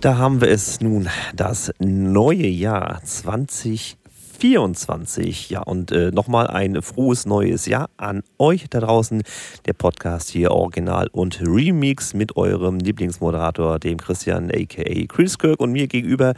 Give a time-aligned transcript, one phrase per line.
[0.00, 5.50] Da haben wir es nun, das neue Jahr 2024.
[5.50, 9.24] Ja, und äh, nochmal ein frohes neues Jahr an euch da draußen.
[9.66, 15.72] Der Podcast hier Original und Remix mit eurem Lieblingsmoderator, dem Christian aka Chris Kirk und
[15.72, 16.34] mir gegenüber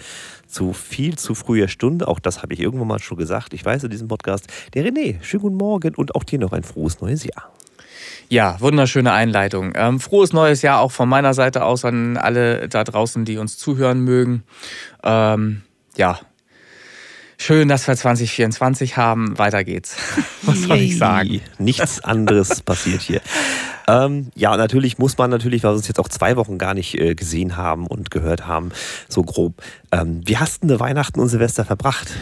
[0.47, 2.09] zu viel zu früher Stunde.
[2.09, 3.53] Auch das habe ich irgendwann mal schon gesagt.
[3.53, 4.47] Ich weiß in diesem Podcast.
[4.73, 7.53] Der René, schönen guten Morgen und auch dir noch ein frohes neues Jahr.
[8.33, 9.73] Ja, wunderschöne Einleitung.
[9.75, 13.59] Ähm, frohes neues Jahr auch von meiner Seite aus an alle da draußen, die uns
[13.59, 14.45] zuhören mögen.
[15.03, 15.63] Ähm,
[15.97, 16.21] ja,
[17.39, 19.37] schön, dass wir 2024 haben.
[19.37, 19.97] Weiter geht's.
[20.43, 21.41] Was soll ich sagen?
[21.59, 23.21] Nichts anderes passiert hier.
[23.89, 26.97] Ähm, ja, natürlich muss man natürlich, weil wir uns jetzt auch zwei Wochen gar nicht
[27.01, 28.71] äh, gesehen haben und gehört haben,
[29.09, 29.61] so grob.
[29.91, 32.13] Ähm, wie hast du Weihnachten und Silvester verbracht?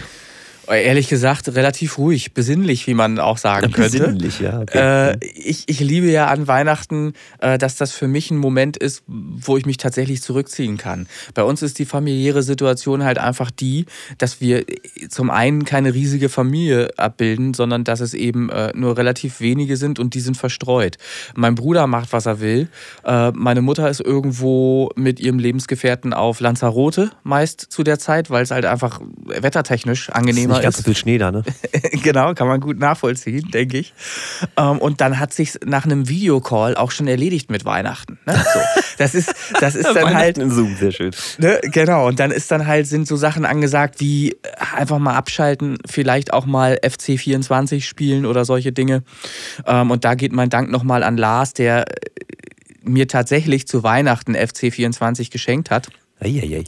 [0.71, 3.99] Ehrlich gesagt, relativ ruhig, besinnlich, wie man auch sagen könnte.
[3.99, 4.61] Besinnlich, ja.
[4.61, 5.13] Okay.
[5.13, 9.03] Äh, ich, ich liebe ja an Weihnachten, äh, dass das für mich ein Moment ist,
[9.07, 11.07] wo ich mich tatsächlich zurückziehen kann.
[11.33, 13.87] Bei uns ist die familiäre Situation halt einfach die,
[14.19, 14.65] dass wir
[15.09, 19.99] zum einen keine riesige Familie abbilden, sondern dass es eben äh, nur relativ wenige sind
[19.99, 20.99] und die sind verstreut.
[21.35, 22.69] Mein Bruder macht, was er will.
[23.05, 28.43] Äh, meine Mutter ist irgendwo mit ihrem Lebensgefährten auf Lanzarote meist zu der Zeit, weil
[28.43, 31.43] es halt einfach wettertechnisch angenehmer nicht ganz so viel Schnee da, ne?
[32.03, 33.95] genau, kann man gut nachvollziehen, denke ich.
[34.57, 38.19] Ähm, und dann hat sich nach einem Videocall auch schon erledigt mit Weihnachten.
[38.27, 38.35] Ne?
[38.35, 38.61] So,
[38.99, 40.39] das ist, das ist dann halt.
[40.39, 41.13] in Zoom, sehr schön.
[41.39, 41.61] Ne?
[41.63, 44.37] Genau, und dann ist dann halt, sind so Sachen angesagt wie
[44.75, 49.03] einfach mal abschalten, vielleicht auch mal FC24 spielen oder solche Dinge.
[49.67, 51.87] Ähm, und da geht mein Dank nochmal an Lars, der
[52.83, 55.89] mir tatsächlich zu Weihnachten FC24 geschenkt hat.
[56.21, 56.65] Eieiei.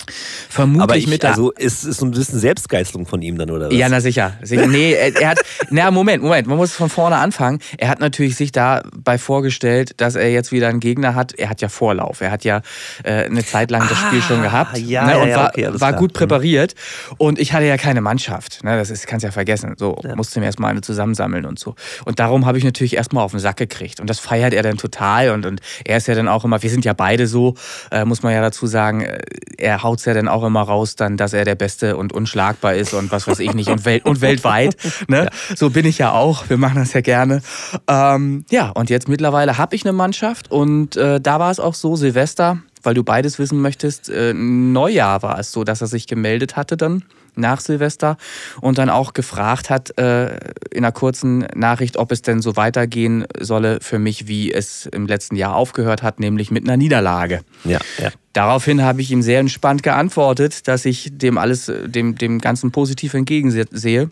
[0.49, 3.66] Vermutlich Aber ich, mit also ist es so ein bisschen Selbstgeißelung von ihm dann, oder
[3.66, 3.75] was?
[3.75, 4.34] Ja, na sicher.
[4.43, 4.66] sicher.
[4.69, 5.41] Nee, er, er hat.
[5.71, 7.59] na, Moment, Moment, man muss von vorne anfangen.
[7.77, 11.33] Er hat natürlich sich dabei vorgestellt, dass er jetzt wieder einen Gegner hat.
[11.33, 12.21] Er hat ja Vorlauf.
[12.21, 12.62] Er hat ja
[13.03, 15.69] äh, eine Zeit lang das ah, Spiel schon gehabt ja, ne, und ja, war, okay,
[15.72, 16.75] war gut präpariert.
[17.19, 18.62] Und ich hatte ja keine Mannschaft.
[18.62, 19.75] Ne, das ist, kannst ja vergessen.
[19.77, 20.15] So, ja.
[20.15, 21.75] musste mir erstmal eine zusammensammeln und so.
[22.05, 24.00] Und darum habe ich natürlich erstmal auf den Sack gekriegt.
[24.00, 25.31] Und das feiert er dann total.
[25.31, 27.55] Und, und er ist ja dann auch immer, wir sind ja beide so,
[27.91, 29.19] äh, muss man ja dazu sagen, äh,
[29.56, 32.74] er haut es ja dann auch immer raus, dann, dass er der Beste und unschlagbar
[32.74, 34.76] ist und was weiß ich nicht und, Welt, und weltweit.
[35.08, 35.24] Ne?
[35.24, 35.56] Ja.
[35.56, 36.48] So bin ich ja auch.
[36.48, 37.42] Wir machen das ja gerne.
[37.88, 41.74] Ähm, ja, und jetzt mittlerweile habe ich eine Mannschaft und äh, da war es auch
[41.74, 46.06] so, Silvester, weil du beides wissen möchtest, äh, Neujahr war es so, dass er sich
[46.06, 47.04] gemeldet hatte dann
[47.36, 48.16] nach Silvester
[48.60, 50.36] und dann auch gefragt hat äh,
[50.70, 55.06] in einer kurzen Nachricht, ob es denn so weitergehen solle für mich, wie es im
[55.06, 57.42] letzten Jahr aufgehört hat, nämlich mit einer Niederlage.
[57.64, 58.10] Ja, ja.
[58.32, 63.14] Daraufhin habe ich ihm sehr entspannt geantwortet, dass ich dem alles, dem, dem Ganzen positiv
[63.14, 64.10] entgegensehe.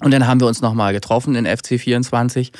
[0.00, 2.52] Und dann haben wir uns nochmal getroffen in FC 24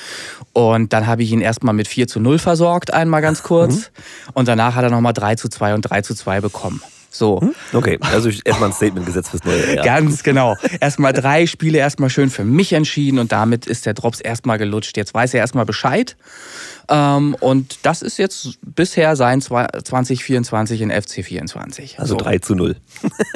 [0.53, 3.77] und dann habe ich ihn erstmal mit 4 zu 0 versorgt, einmal ganz kurz.
[3.77, 4.32] Mhm.
[4.34, 6.82] Und danach hat er nochmal 3 zu 2 und 3 zu 2 bekommen.
[7.11, 7.41] So.
[7.41, 7.55] Hm?
[7.73, 9.85] Okay, also erstmal ein Statement gesetzt fürs neue Jahr.
[9.85, 10.57] Ganz genau.
[10.81, 14.97] Erstmal drei Spiele erstmal schön für mich entschieden und damit ist der Drops erstmal gelutscht.
[14.97, 16.17] Jetzt weiß er erstmal Bescheid.
[16.89, 21.99] Ähm, und das ist jetzt bisher sein 2024 in FC 24.
[21.99, 22.25] Also so.
[22.25, 22.77] 3 zu 0.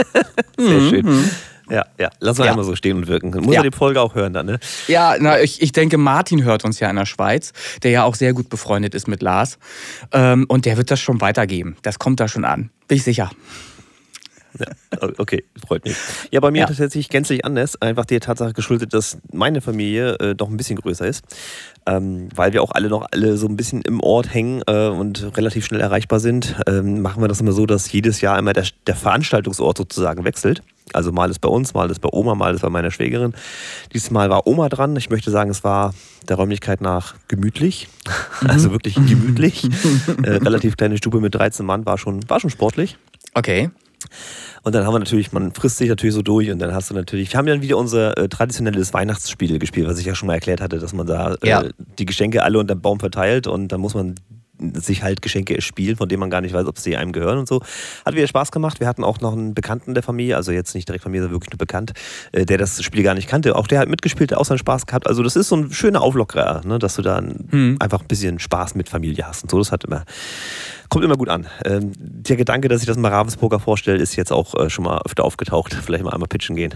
[0.59, 0.91] Sehr mhm.
[0.91, 1.31] schön.
[1.73, 2.11] Ja, ja.
[2.21, 2.51] Lass mal ja.
[2.51, 3.31] einmal so stehen und wirken.
[3.31, 3.63] Muss ja.
[3.63, 4.61] er die Folge auch hören dann, ne?
[4.89, 7.53] Ja, na, ich, ich denke, Martin hört uns ja in der Schweiz,
[7.83, 9.59] der ja auch sehr gut befreundet ist mit Lars.
[10.13, 11.77] Ähm, und der wird das schon weitergeben.
[11.81, 12.69] Das kommt da schon an.
[12.89, 13.31] Bin ich sicher.
[14.59, 14.67] Ja,
[15.17, 15.97] okay, freut mich.
[16.31, 16.67] Ja, bei mir ja.
[16.67, 17.81] tatsächlich gänzlich anders.
[17.81, 21.25] Einfach der Tatsache geschuldet, dass meine Familie äh, doch ein bisschen größer ist.
[21.87, 25.37] Ähm, weil wir auch alle noch alle so ein bisschen im Ort hängen äh, und
[25.39, 28.67] relativ schnell erreichbar sind, ähm, machen wir das immer so, dass jedes Jahr immer der,
[28.87, 30.63] der Veranstaltungsort sozusagen wechselt.
[30.93, 33.35] Also mal ist bei uns, mal ist bei Oma, mal ist bei meiner Schwägerin.
[33.93, 34.97] Dieses Mal war Oma dran.
[34.97, 35.95] Ich möchte sagen, es war
[36.29, 37.89] der Räumlichkeit nach gemütlich.
[38.43, 38.51] Mhm.
[38.51, 39.65] Also wirklich gemütlich.
[40.23, 42.99] äh, relativ kleine Stube mit 13 Mann war schon, war schon sportlich.
[43.35, 43.71] Okay.
[44.63, 46.95] Und dann haben wir natürlich, man frisst sich natürlich so durch und dann hast du
[46.95, 50.35] natürlich, wir haben dann wieder unser äh, traditionelles Weihnachtsspiel gespielt, was ich ja schon mal
[50.35, 51.65] erklärt hatte, dass man da äh, ja.
[51.99, 54.15] die Geschenke alle unter dem Baum verteilt und dann muss man
[54.59, 57.49] sich halt Geschenke erspielen, von denen man gar nicht weiß, ob sie einem gehören und
[57.49, 57.63] so.
[58.05, 58.81] Hat wieder Spaß gemacht.
[58.81, 61.53] Wir hatten auch noch einen Bekannten der Familie, also jetzt nicht direkt Familie, sondern wirklich
[61.53, 61.93] nur bekannt,
[62.33, 63.57] äh, der das Spiel gar nicht kannte.
[63.57, 65.07] Auch der hat mitgespielt, der auch seinen Spaß gehabt.
[65.07, 66.79] Also das ist so ein schöner Auflockerer, ne?
[66.79, 67.77] dass du da hm.
[67.81, 69.59] einfach ein bisschen Spaß mit Familie hast und so.
[69.59, 70.05] Das hat immer,
[70.89, 71.47] kommt immer gut an.
[71.65, 75.01] Ähm, der Gedanke, dass ich das mal Ravensburger vorstelle, ist jetzt auch äh, schon mal
[75.05, 75.75] öfter aufgetaucht.
[75.83, 76.75] Vielleicht mal einmal pitchen gehen.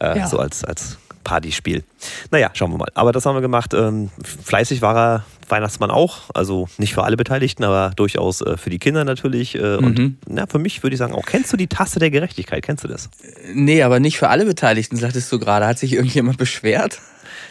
[0.00, 0.26] Äh, ja.
[0.26, 1.84] So als, als Partyspiel.
[2.30, 2.88] Naja, schauen wir mal.
[2.94, 3.74] Aber das haben wir gemacht.
[3.74, 6.30] Ähm, fleißig war er, Weihnachtsmann auch.
[6.34, 9.54] Also nicht für alle Beteiligten, aber durchaus äh, für die Kinder natürlich.
[9.54, 10.18] Äh, und mhm.
[10.26, 12.62] na, für mich würde ich sagen, auch kennst du die Tasse der Gerechtigkeit?
[12.64, 13.10] Kennst du das?
[13.52, 15.66] Nee, aber nicht für alle Beteiligten, sagtest du gerade.
[15.66, 17.00] Hat sich irgendjemand beschwert?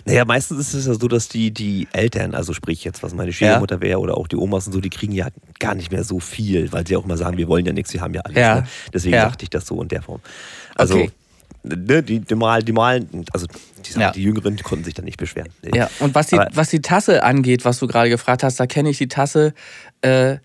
[0.06, 3.34] Naja, meistens ist es ja so, dass die, die Eltern, also sprich jetzt, was meine
[3.34, 5.28] Schwiegermutter wäre oder auch die Omas und so, die kriegen ja
[5.60, 8.00] gar nicht mehr so viel, weil sie auch immer sagen, wir wollen ja nichts, wir
[8.00, 8.38] haben ja alles.
[8.38, 8.56] Ja.
[8.56, 8.68] Ne?
[8.94, 9.26] Deswegen ja.
[9.26, 10.22] dachte ich das so in der Form.
[10.76, 11.12] Also okay
[11.68, 13.48] ne, die, die, mal, die malen, also
[13.86, 14.12] die, ja.
[14.12, 15.50] die Jüngeren konnten sich da nicht beschweren.
[15.64, 15.78] Nee.
[15.78, 18.90] Ja, und was die, was die Tasse angeht, was du gerade gefragt hast, da kenne
[18.90, 19.54] ich die Tasse.
[20.02, 20.38] Äh,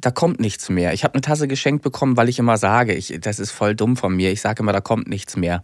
[0.00, 0.92] da kommt nichts mehr.
[0.92, 3.96] Ich habe eine Tasse geschenkt bekommen, weil ich immer sage, ich, das ist voll dumm
[3.96, 4.30] von mir.
[4.32, 5.62] Ich sage immer, da kommt nichts mehr.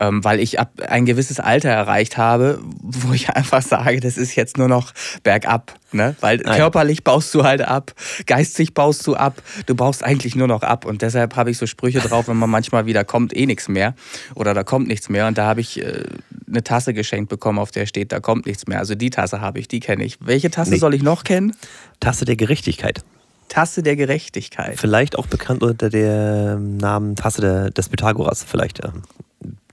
[0.00, 4.34] Ähm, weil ich ab ein gewisses Alter erreicht habe, wo ich einfach sage, das ist
[4.34, 4.92] jetzt nur noch
[5.22, 5.78] bergab.
[5.92, 6.16] Ne?
[6.20, 6.56] Weil Nein.
[6.56, 7.94] körperlich baust du halt ab,
[8.26, 10.84] geistig baust du ab, du baust eigentlich nur noch ab.
[10.84, 13.94] Und deshalb habe ich so Sprüche drauf, wenn man manchmal wieder kommt, eh nichts mehr.
[14.34, 15.26] Oder da kommt nichts mehr.
[15.28, 16.04] Und da habe ich äh,
[16.46, 18.78] eine Tasse geschenkt bekommen, auf der steht, da kommt nichts mehr.
[18.78, 20.18] Also die Tasse habe ich, die kenne ich.
[20.20, 20.78] Welche Tasse nee.
[20.78, 21.54] soll ich noch kennen?
[22.00, 23.02] Tasse der Gerechtigkeit.
[23.48, 24.78] Tasse der Gerechtigkeit.
[24.78, 28.80] Vielleicht auch bekannt unter dem Namen Tasse der, des Pythagoras, vielleicht.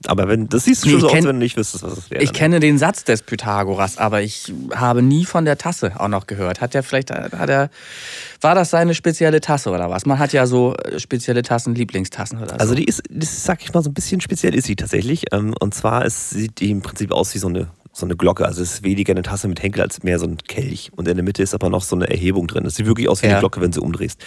[0.07, 2.12] Aber wenn, das siehst du schon so kenn, aus, wenn du nicht wüsstest, was es
[2.12, 2.22] wäre.
[2.22, 2.38] Ich dann.
[2.38, 6.62] kenne den Satz des Pythagoras, aber ich habe nie von der Tasse auch noch gehört.
[6.62, 7.69] Hat er vielleicht, hat er,
[8.42, 10.06] war das seine spezielle Tasse oder was?
[10.06, 12.56] Man hat ja so äh, spezielle Tassen, Lieblingstassen oder so.
[12.56, 15.25] Also die ist, das sag ich mal, so ein bisschen speziell ist sie tatsächlich.
[15.31, 18.46] Ähm, und zwar, es sieht die im Prinzip aus wie so eine so eine Glocke.
[18.46, 20.92] Also es ist weniger eine Tasse mit Henkel als mehr so ein Kelch.
[20.96, 22.66] Und in der Mitte ist aber noch so eine Erhebung drin.
[22.66, 23.34] Es sieht wirklich aus wie ja.
[23.34, 24.22] eine Glocke, wenn sie umdrehst.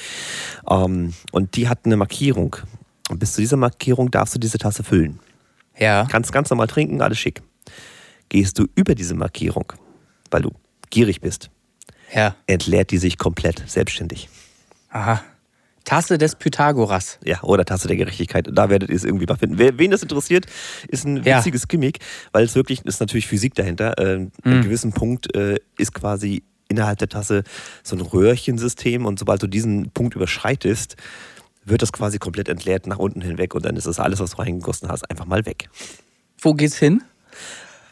[0.69, 2.57] Ähm, und die hat eine Markierung.
[3.11, 5.19] Und bis zu dieser Markierung darfst du diese Tasse füllen.
[5.79, 6.07] Ja.
[6.11, 7.43] Kannst ganz normal trinken, alles schick.
[8.31, 9.73] Gehst du über diese Markierung,
[10.31, 10.51] weil du
[10.89, 11.51] gierig bist,
[12.15, 12.35] ja.
[12.47, 14.31] entleert die sich komplett selbstständig.
[14.91, 15.23] Aha.
[15.89, 17.19] Tasse des Pythagoras.
[17.25, 18.47] Ja, oder Tasse der Gerechtigkeit.
[18.53, 19.59] Da werdet ihr es irgendwie mal finden.
[19.59, 20.45] Wen das interessiert,
[20.87, 21.67] ist ein witziges ja.
[21.67, 22.01] Gimmick,
[22.33, 23.97] weil es wirklich ist natürlich Physik dahinter.
[23.97, 24.31] Äh, mhm.
[24.45, 27.43] An gewissen Punkt äh, ist quasi innerhalb der Tasse
[27.83, 30.97] so ein Röhrchensystem und sobald du diesen Punkt überschreitest,
[31.65, 34.43] wird das quasi komplett entleert nach unten hinweg und dann ist das alles, was du
[34.43, 35.71] reingegossen hast, einfach mal weg.
[36.39, 37.03] Wo geht's hin?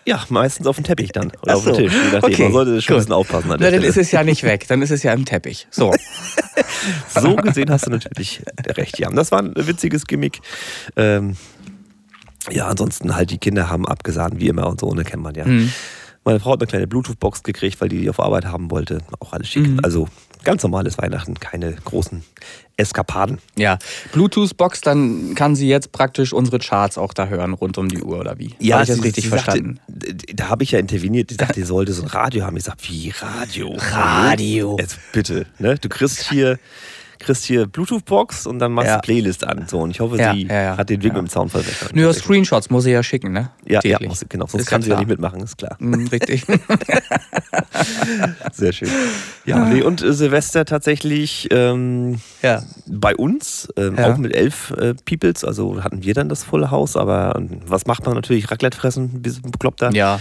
[0.06, 1.32] Ja, meistens auf dem Teppich dann.
[1.42, 1.92] Oder Ach auf dem Tisch.
[1.92, 2.32] Je nachdem.
[2.32, 2.42] Okay.
[2.44, 3.48] Man sollte schon ein bisschen aufpassen.
[3.48, 4.66] Na, dann ist es ja nicht weg.
[4.68, 5.66] Dann ist es ja im Teppich.
[5.70, 5.92] So.
[7.20, 9.10] so gesehen hast du natürlich recht, ja.
[9.10, 10.40] Das war ein witziges Gimmick.
[10.96, 11.36] Ähm,
[12.50, 15.44] ja, ansonsten halt die Kinder haben abgesahnt, wie immer und so, ne, kennt man ja.
[15.44, 15.72] Mhm.
[16.24, 18.98] Meine Frau hat eine kleine Bluetooth-Box gekriegt, weil die die auf Arbeit haben wollte.
[19.20, 19.66] Auch alles schick.
[19.66, 19.80] Mhm.
[19.82, 20.08] Also
[20.46, 22.22] ganz normales Weihnachten, keine großen
[22.76, 23.38] Eskapaden.
[23.58, 23.78] Ja,
[24.12, 28.18] Bluetooth-Box, dann kann sie jetzt praktisch unsere Charts auch da hören, rund um die Uhr
[28.18, 28.54] oder wie?
[28.60, 29.80] Ja, Habe ich das richtig sie verstanden?
[29.88, 31.30] Sagte, da habe ich ja interveniert.
[31.30, 32.56] Ich dachte, die sollte so ein Radio haben.
[32.56, 33.76] Ich sage, wie Radio?
[33.90, 34.76] Radio.
[34.78, 35.76] Jetzt bitte, ne?
[35.80, 36.58] Du kriegst hier
[37.18, 38.98] kriegst hier Bluetooth-Box und dann machst du ja.
[38.98, 39.66] Playlist an.
[39.68, 41.94] So, und ich hoffe, sie hat den Weg mit dem Sound verbessert.
[41.94, 43.50] Nur Screenshots muss sie ja schicken, ne?
[43.66, 44.46] Ja, ja muss, genau.
[44.46, 45.76] Sonst ist kann sie ja nicht mitmachen, ist klar.
[45.78, 46.44] Mm, richtig.
[48.52, 48.88] Sehr schön.
[49.44, 52.20] Ja, nee, und äh, Silvester tatsächlich ähm,
[52.86, 56.96] bei uns, ähm, auch mit elf äh, Peoples, also hatten wir dann das volle Haus,
[56.96, 58.50] aber ähm, was macht man natürlich?
[58.50, 59.92] Raclette fressen, ein bisschen bekloppter.
[59.92, 60.20] Ja.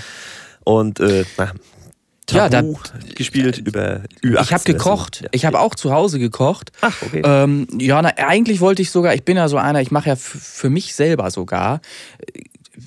[0.63, 1.51] Und äh, na,
[2.25, 2.63] Tabu ja, da,
[3.13, 4.41] gespielt über Ü18.
[4.41, 5.21] Ich habe gekocht.
[5.21, 5.27] Ja.
[5.31, 6.71] Ich habe auch zu Hause gekocht.
[6.81, 7.21] Ach, okay.
[7.23, 10.15] Ähm, ja, na, eigentlich wollte ich sogar, ich bin ja so einer, ich mache ja
[10.15, 11.81] für mich selber sogar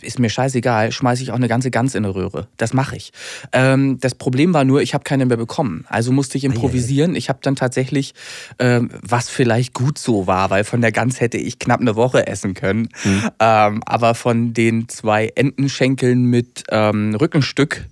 [0.01, 2.49] ist mir scheißegal, schmeiße ich auch eine ganze Gans in eine Röhre.
[2.57, 3.13] Das mache ich.
[3.53, 5.85] Ähm, das Problem war nur, ich habe keine mehr bekommen.
[5.89, 7.15] Also musste ich improvisieren.
[7.15, 8.15] Ich habe dann tatsächlich,
[8.59, 12.27] ähm, was vielleicht gut so war, weil von der Gans hätte ich knapp eine Woche
[12.27, 12.89] essen können.
[13.05, 13.31] Mhm.
[13.41, 17.87] Ähm, aber von den zwei Entenschenkeln mit ähm, Rückenstück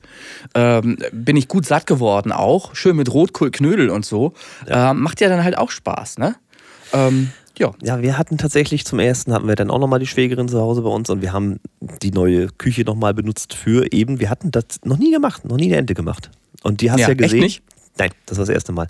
[0.54, 2.74] ähm, bin ich gut satt geworden auch.
[2.74, 4.34] Schön mit Rotkohl, Knödel und so.
[4.68, 4.90] Ja.
[4.90, 6.36] Ähm, macht ja dann halt auch Spaß, ne?
[7.58, 7.72] Ja.
[7.82, 10.82] Ja, wir hatten tatsächlich zum ersten hatten wir dann auch nochmal die Schwägerin zu Hause
[10.82, 11.58] bei uns und wir haben
[12.02, 15.66] die neue Küche nochmal benutzt für eben, wir hatten das noch nie gemacht, noch nie
[15.66, 16.30] eine Ente gemacht.
[16.62, 17.42] Und die hast du ja, ja gesehen.
[17.42, 17.62] Echt nicht?
[17.98, 18.88] Nein, das war das erste Mal.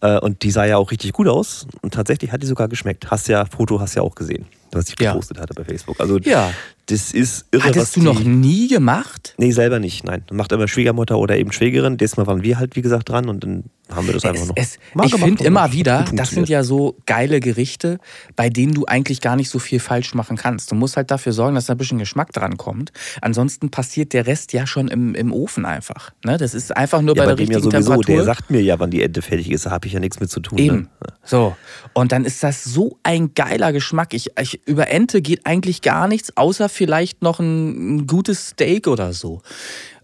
[0.00, 3.10] Äh, und die sah ja auch richtig gut aus und tatsächlich hat die sogar geschmeckt.
[3.10, 4.46] Hast ja, Foto hast ja auch gesehen,
[4.76, 5.42] was ich gepostet ja.
[5.42, 6.00] hatte bei Facebook.
[6.00, 6.52] Also ja.
[6.86, 7.64] das ist irre.
[7.64, 9.34] Hattest du noch nie gemacht?
[9.38, 10.24] Nee, selber nicht, nein.
[10.30, 11.96] Macht immer Schwiegermutter oder eben Schwägerin.
[11.96, 14.56] Diesmal waren wir halt, wie gesagt, dran und dann haben wir das einfach es, noch.
[14.56, 17.98] Es, ich finde immer wieder, das sind ja so geile Gerichte,
[18.34, 20.72] bei denen du eigentlich gar nicht so viel falsch machen kannst.
[20.72, 22.90] Du musst halt dafür sorgen, dass da ein bisschen Geschmack dran kommt.
[23.20, 26.10] Ansonsten passiert der Rest ja schon im, im Ofen einfach.
[26.24, 26.36] Ne?
[26.36, 28.16] Das ist einfach nur ja, bei der richtigen ja sowieso, Temperatur.
[28.16, 29.66] Der sagt mir ja, wann die Ente fertig ist.
[29.66, 30.56] Da habe ich ja nichts mit zu tun.
[30.58, 30.64] Ne?
[30.64, 30.76] Eben.
[30.76, 31.12] Ne?
[31.22, 31.56] So.
[31.92, 34.14] Und dann ist das so ein geiler Geschmack.
[34.14, 38.88] Ich, ich, über Ente geht eigentlich gar nichts, außer vielleicht noch ein, ein gutes Steak
[38.88, 39.40] oder so.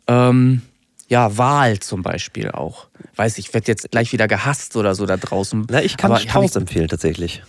[0.07, 0.62] Ähm,
[1.09, 2.87] ja, Wahl zum Beispiel auch.
[3.16, 5.66] Weiß ich, werde jetzt gleich wieder gehasst oder so da draußen.
[5.69, 7.42] Na, ich kann Aber Strauß empfehlen tatsächlich.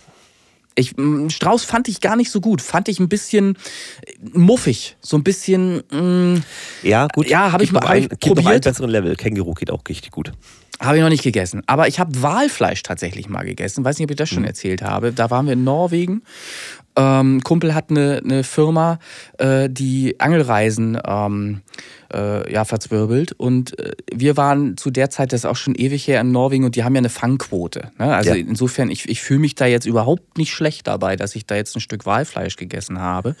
[0.76, 0.94] Ich,
[1.28, 2.60] Strauß fand ich gar nicht so gut.
[2.60, 3.56] Fand ich ein bisschen
[4.32, 4.96] muffig.
[5.00, 5.82] So ein bisschen.
[5.90, 6.40] Mh,
[6.82, 7.28] ja, gut.
[7.28, 8.44] Ja, habe ich mal ein, probiert.
[8.44, 9.14] Noch einen besseren Level.
[9.14, 10.32] Känguru geht auch richtig gut.
[10.80, 11.62] Habe ich noch nicht gegessen.
[11.66, 13.84] Aber ich habe Walfleisch tatsächlich mal gegessen.
[13.84, 14.46] Weiß nicht, ob ich das schon hm.
[14.46, 15.12] erzählt habe.
[15.12, 16.22] Da waren wir in Norwegen
[16.96, 18.98] ähm, Kumpel hat eine, eine Firma,
[19.38, 21.62] äh, die Angelreisen ähm,
[22.12, 23.32] äh, ja, verzwirbelt.
[23.32, 26.64] Und äh, wir waren zu der Zeit, das ist auch schon ewig her in Norwegen,
[26.64, 27.90] und die haben ja eine Fangquote.
[27.98, 28.14] Ne?
[28.14, 28.36] Also ja.
[28.36, 31.76] insofern, ich, ich fühle mich da jetzt überhaupt nicht schlecht dabei, dass ich da jetzt
[31.76, 33.34] ein Stück Walfleisch gegessen habe.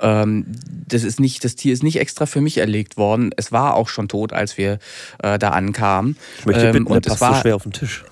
[0.00, 0.46] Ähm,
[0.88, 3.30] das, ist nicht, das Tier ist nicht extra für mich erlegt worden.
[3.36, 4.78] Es war auch schon tot, als wir
[5.22, 6.16] äh, da ankamen.
[6.38, 8.04] Ich möchte bitten, ähm, und der passt war, so schwer auf den Tisch.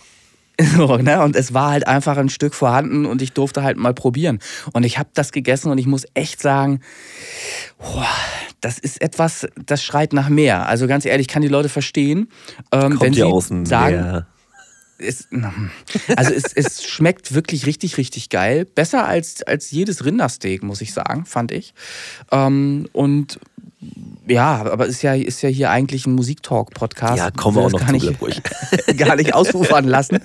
[0.61, 1.23] So, ne?
[1.23, 4.39] Und es war halt einfach ein Stück vorhanden und ich durfte halt mal probieren.
[4.73, 6.81] Und ich habe das gegessen und ich muss echt sagen,
[7.79, 8.07] boah,
[8.61, 10.67] das ist etwas, das schreit nach mehr.
[10.67, 12.29] Also ganz ehrlich, ich kann die Leute verstehen,
[12.73, 14.27] ähm, wenn sie außen sagen, mehr.
[15.03, 15.29] Es,
[16.15, 18.67] also es, es schmeckt wirklich richtig, richtig geil.
[18.67, 21.73] Besser als, als jedes Rindersteak, muss ich sagen, fand ich.
[22.31, 23.41] Ähm, und
[24.27, 27.17] ja, aber ist ja, ist ja hier eigentlich ein Musiktalk-Podcast.
[27.17, 28.07] Ja, kommen wir auch noch gar nicht,
[28.97, 30.19] gar nicht ausufern lassen.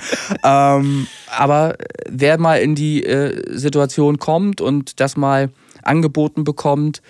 [0.43, 1.75] ähm, aber
[2.09, 5.49] wer mal in die äh, Situation kommt und das mal
[5.85, 7.01] angeboten bekommt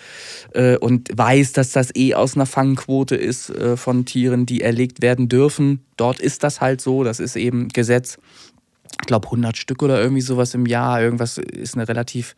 [0.53, 5.01] äh, und weiß, dass das eh aus einer Fangquote ist äh, von Tieren, die erlegt
[5.01, 5.85] werden dürfen.
[5.97, 8.17] Dort ist das halt so, das ist eben Gesetz
[9.01, 11.01] ich glaube 100 Stück oder irgendwie sowas im Jahr.
[11.01, 12.35] Irgendwas ist eine relativ,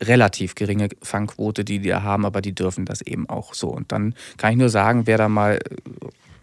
[0.00, 3.68] relativ geringe Fangquote, die die da haben, aber die dürfen das eben auch so.
[3.68, 5.58] Und dann kann ich nur sagen, wer da mal,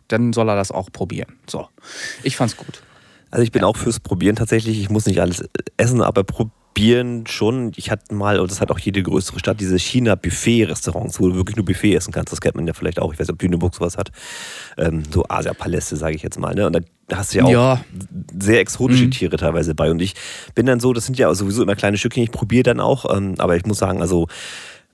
[0.08, 1.36] dann soll er das auch probieren.
[1.48, 1.68] So,
[2.24, 2.82] ich fand's gut.
[3.32, 3.68] Also ich bin ja.
[3.68, 4.80] auch fürs Probieren tatsächlich.
[4.80, 5.44] Ich muss nicht alles
[5.76, 6.24] essen, aber
[6.78, 7.72] probieren schon.
[7.76, 11.56] Ich hatte mal, und das hat auch jede größere Stadt, diese China-Buffet-Restaurants, wo du wirklich
[11.56, 12.32] nur Buffet essen kannst.
[12.32, 13.12] Das kennt man ja vielleicht auch.
[13.12, 14.12] Ich weiß nicht, ob Lüneburg sowas hat.
[14.78, 16.54] Ähm, so Asia-Paläste, sage ich jetzt mal.
[16.54, 16.68] Ne?
[16.68, 17.82] Und da hast du ja auch ja.
[18.40, 19.12] sehr exotische mhm.
[19.12, 19.90] Tiere teilweise bei.
[19.90, 20.14] Und ich
[20.54, 22.22] bin dann so, das sind ja sowieso immer kleine Stückchen.
[22.22, 23.12] Ich probiere dann auch.
[23.12, 24.28] Ähm, aber ich muss sagen, also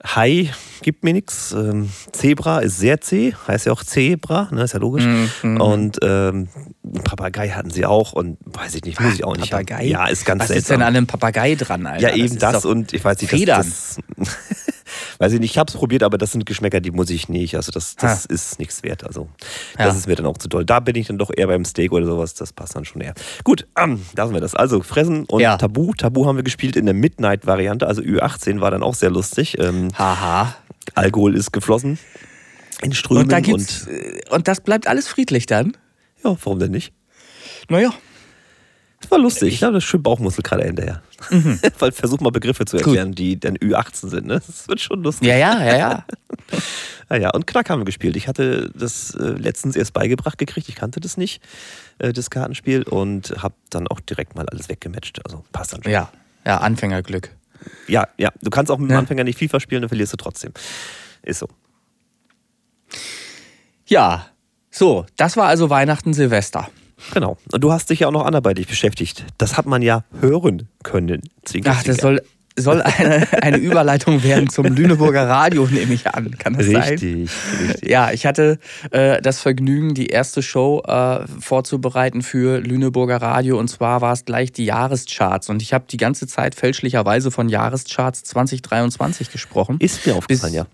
[0.04, 0.50] Hai
[0.82, 1.52] gibt mir nichts.
[1.52, 5.06] Ähm, Zebra ist sehr zäh, heißt ja auch Zebra, ne, ist ja logisch.
[5.42, 6.48] Mm, Und ähm,
[7.04, 9.50] Papagei hatten sie auch und weiß ich nicht, muss ich auch nicht.
[9.50, 9.84] Papagei?
[9.86, 10.56] Ja, ist ganz Was seltsam.
[10.56, 12.08] Was ist denn an einem Papagei dran, Alter?
[12.10, 13.64] Ja, eben das, das und ich weiß nicht, Federn.
[13.66, 14.36] das, das
[15.24, 17.56] weiß ich nicht, ich habe es probiert, aber das sind Geschmäcker, die muss ich nicht.
[17.56, 19.04] Also das, das ist nichts wert.
[19.04, 19.28] Also
[19.76, 19.92] das ja.
[19.92, 20.66] ist mir dann auch zu doll.
[20.66, 23.14] Da bin ich dann doch eher beim Steak oder sowas, das passt dann schon eher.
[23.42, 24.54] Gut, ähm, lassen wir das.
[24.54, 25.56] Also Fressen und ja.
[25.56, 25.94] Tabu.
[25.94, 29.58] Tabu haben wir gespielt in der Midnight-Variante, also Ü18 war dann auch sehr lustig.
[29.58, 30.54] Ähm, Haha.
[30.94, 31.98] Alkohol ist geflossen.
[32.82, 33.22] In Strömen.
[33.24, 35.74] Und, da und, äh, und das bleibt alles friedlich dann?
[36.22, 36.92] Ja, warum denn nicht?
[37.70, 37.94] Naja.
[39.04, 39.52] Das war lustig.
[39.52, 41.02] Ich habe das schön Bauchmuskel gerade hinterher.
[41.28, 41.60] Mhm.
[41.78, 43.18] Weil versuch mal Begriffe zu erklären, Gut.
[43.18, 44.26] die dann Ü18 sind.
[44.26, 44.40] Ne?
[44.46, 45.28] Das wird schon lustig.
[45.28, 46.04] Ja, ja, ja, ja.
[47.10, 47.30] ja, ja.
[47.30, 48.16] Und Knack haben wir gespielt.
[48.16, 50.70] Ich hatte das äh, letztens erst beigebracht gekriegt.
[50.70, 51.42] Ich kannte das nicht,
[51.98, 52.84] äh, das Kartenspiel.
[52.84, 55.20] Und habe dann auch direkt mal alles weggematcht.
[55.26, 55.92] Also passt dann schon.
[55.92, 56.10] Ja,
[56.46, 57.28] ja Anfängerglück.
[57.86, 58.30] Ja, ja.
[58.40, 59.00] Du kannst auch mit dem ja.
[59.00, 60.52] Anfänger nicht FIFA spielen, dann verlierst du trotzdem.
[61.20, 61.48] Ist so.
[63.86, 64.28] Ja,
[64.70, 65.04] so.
[65.16, 66.70] Das war also Weihnachten, Silvester.
[67.12, 67.36] Genau.
[67.52, 69.24] Und du hast dich ja auch noch anderweitig beschäftigt.
[69.38, 71.22] Das hat man ja hören können.
[71.44, 72.22] Zwinker, Ach, das soll,
[72.56, 76.36] soll eine, eine Überleitung werden zum Lüneburger Radio, nehme ich an.
[76.38, 77.66] Kann das richtig, sein?
[77.68, 77.90] Richtig.
[77.90, 78.58] Ja, ich hatte
[78.90, 83.58] äh, das Vergnügen, die erste Show äh, vorzubereiten für Lüneburger Radio.
[83.58, 85.50] Und zwar war es gleich die Jahrescharts.
[85.50, 89.76] Und ich habe die ganze Zeit fälschlicherweise von Jahrescharts 2023 gesprochen.
[89.80, 90.66] Ist mir aufgefallen, ja.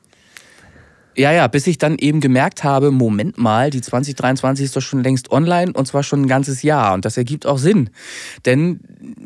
[1.20, 5.02] Ja, ja, bis ich dann eben gemerkt habe, Moment mal, die 2023 ist doch schon
[5.02, 7.90] längst online und zwar schon ein ganzes Jahr und das ergibt auch Sinn.
[8.46, 8.80] Denn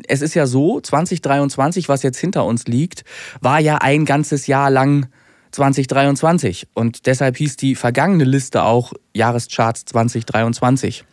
[0.05, 3.05] es ist ja so, 2023, was jetzt hinter uns liegt,
[3.39, 5.07] war ja ein ganzes Jahr lang
[5.51, 11.05] 2023 und deshalb hieß die vergangene Liste auch Jahrescharts 2023.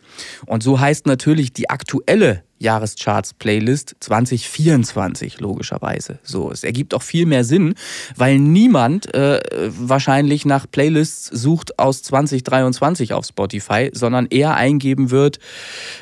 [0.45, 6.19] Und so heißt natürlich die aktuelle Jahrescharts-Playlist 2024, logischerweise.
[6.23, 7.75] So, es ergibt auch viel mehr Sinn,
[8.15, 9.41] weil niemand äh,
[9.77, 15.39] wahrscheinlich nach Playlists sucht aus 2023 auf Spotify, sondern eher eingeben wird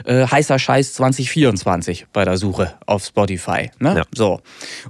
[0.05, 3.71] äh, heißer Scheiß 2024 bei der Suche auf Spotify.
[3.79, 3.97] Ne?
[3.97, 4.03] Ja.
[4.15, 4.39] So.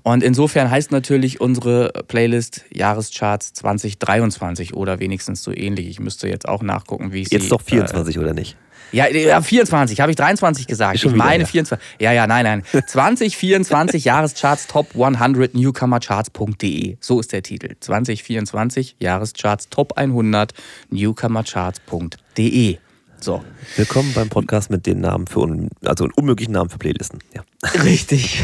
[0.04, 5.88] Und insofern heißt natürlich unsere Playlist Jahrescharts 2023 oder wenigstens so ähnlich.
[5.88, 8.58] Ich müsste jetzt auch nachgucken, wie ich Jetzt doch 24 äh, oder nicht?
[8.92, 10.96] Ja, ja 24, habe ich 23 gesagt.
[10.96, 11.86] Ich meine 24.
[12.00, 12.64] Ja, ja, nein, nein.
[12.88, 16.98] 2024 Jahrescharts Top 100 Newcomercharts.de.
[17.00, 17.76] So ist der Titel.
[17.80, 20.54] 2024 Jahrescharts Top 100
[20.90, 22.78] Newcomercharts.de.
[23.24, 23.44] So.
[23.76, 27.20] Willkommen beim Podcast mit den Namen für un also unmöglichen Namen für Playlisten.
[27.36, 27.44] Ja.
[27.84, 28.42] Richtig.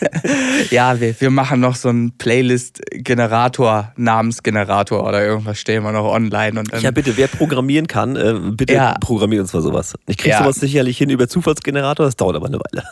[0.70, 6.58] ja, wir, wir machen noch so einen Playlist-Generator, Namensgenerator oder irgendwas stellen wir noch online.
[6.58, 8.96] Und dann ja, bitte, wer programmieren kann, äh, bitte ja.
[9.00, 9.94] programmiert uns mal sowas.
[10.08, 10.42] Ich kriege ja.
[10.42, 12.84] sowas sicherlich hin über Zufallsgenerator, das dauert aber eine Weile.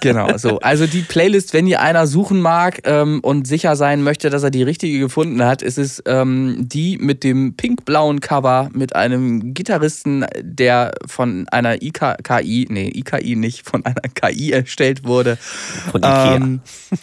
[0.00, 0.58] Genau, so.
[0.60, 4.50] Also die Playlist, wenn ihr einer suchen mag ähm, und sicher sein möchte, dass er
[4.50, 10.26] die richtige gefunden hat, ist es ähm, die mit dem pink-blauen Cover mit einem Gitarristen,
[10.40, 15.36] der von einer IKI, nee, IKI nicht, von einer KI erstellt wurde.
[15.90, 16.36] Von Ikea.
[16.36, 16.60] Ähm,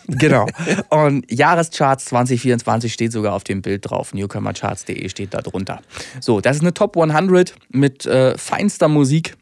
[0.07, 0.47] genau.
[0.89, 4.13] Und Jahrescharts 2024 steht sogar auf dem Bild drauf.
[4.13, 5.81] Newcomercharts.de steht da drunter.
[6.19, 9.35] So, das ist eine Top 100 mit äh, feinster Musik,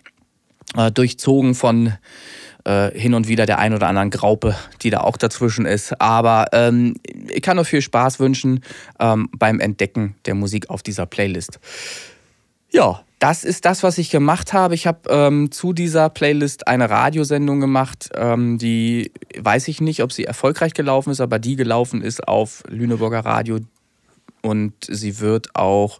[0.75, 1.93] äh, durchzogen von
[2.65, 5.99] äh, hin und wieder der ein oder anderen Graupe, die da auch dazwischen ist.
[6.01, 6.95] Aber ähm,
[7.29, 8.63] ich kann nur viel Spaß wünschen
[8.99, 11.59] ähm, beim Entdecken der Musik auf dieser Playlist.
[12.71, 14.73] Ja, das ist das, was ich gemacht habe.
[14.73, 20.11] Ich habe ähm, zu dieser Playlist eine Radiosendung gemacht, ähm, die weiß ich nicht, ob
[20.11, 23.59] sie erfolgreich gelaufen ist, aber die gelaufen ist auf Lüneburger Radio
[24.41, 25.99] und sie wird auch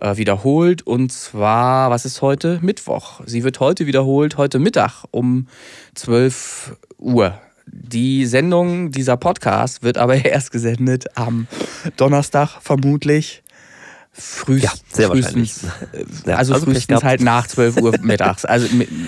[0.00, 2.58] äh, wiederholt und zwar, was ist heute?
[2.62, 3.20] Mittwoch.
[3.26, 5.48] Sie wird heute wiederholt, heute Mittag um
[5.94, 7.40] 12 Uhr.
[7.66, 11.46] Die Sendung, dieser Podcast wird aber erst gesendet am
[11.96, 13.42] Donnerstag vermutlich.
[14.18, 15.54] Frühst, ja, sehr wahrscheinlich.
[16.24, 18.66] Ja, also, also frühestens halt nach 12 Uhr mittags, also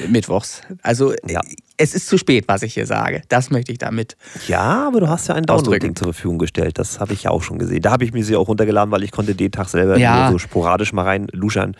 [0.08, 0.60] mittwochs.
[0.82, 1.40] Also ja
[1.78, 3.22] es ist zu spät, was ich hier sage.
[3.28, 4.16] Das möchte ich damit.
[4.48, 6.76] Ja, aber du hast ja ein Download-Ding zur Verfügung gestellt.
[6.76, 7.82] Das habe ich ja auch schon gesehen.
[7.82, 10.22] Da habe ich mir sie auch runtergeladen, weil ich konnte den Tag selber ja.
[10.22, 11.76] nur so sporadisch mal rein luschern.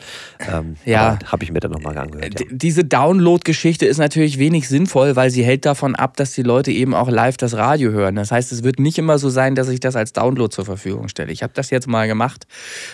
[0.49, 1.18] Ähm, ja.
[1.26, 2.40] Habe ich mir dann nochmal angehört.
[2.40, 2.47] Ja.
[2.49, 6.94] Diese Download-Geschichte ist natürlich wenig sinnvoll, weil sie hält davon ab, dass die Leute eben
[6.94, 8.14] auch live das Radio hören.
[8.14, 11.08] Das heißt, es wird nicht immer so sein, dass ich das als Download zur Verfügung
[11.08, 11.32] stelle.
[11.32, 12.47] Ich habe das jetzt mal gemacht,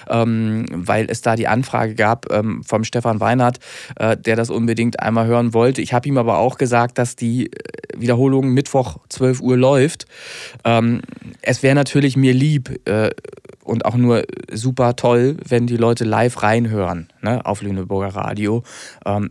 [0.09, 3.59] ähm, weil es da die Anfrage gab ähm, vom Stefan Weinert,
[3.97, 5.83] äh, der das unbedingt einmal hören wollte.
[5.83, 7.51] Ich habe ihm aber auch gesagt, dass die äh,
[7.97, 10.07] Wiederholung Mittwoch 12 Uhr läuft.
[10.65, 11.03] Ähm,
[11.43, 13.11] es wäre natürlich mir lieb äh,
[13.63, 18.63] und auch nur super toll, wenn die Leute live reinhören ne, auf Lüneburger Radio.
[19.07, 19.31] Ähm,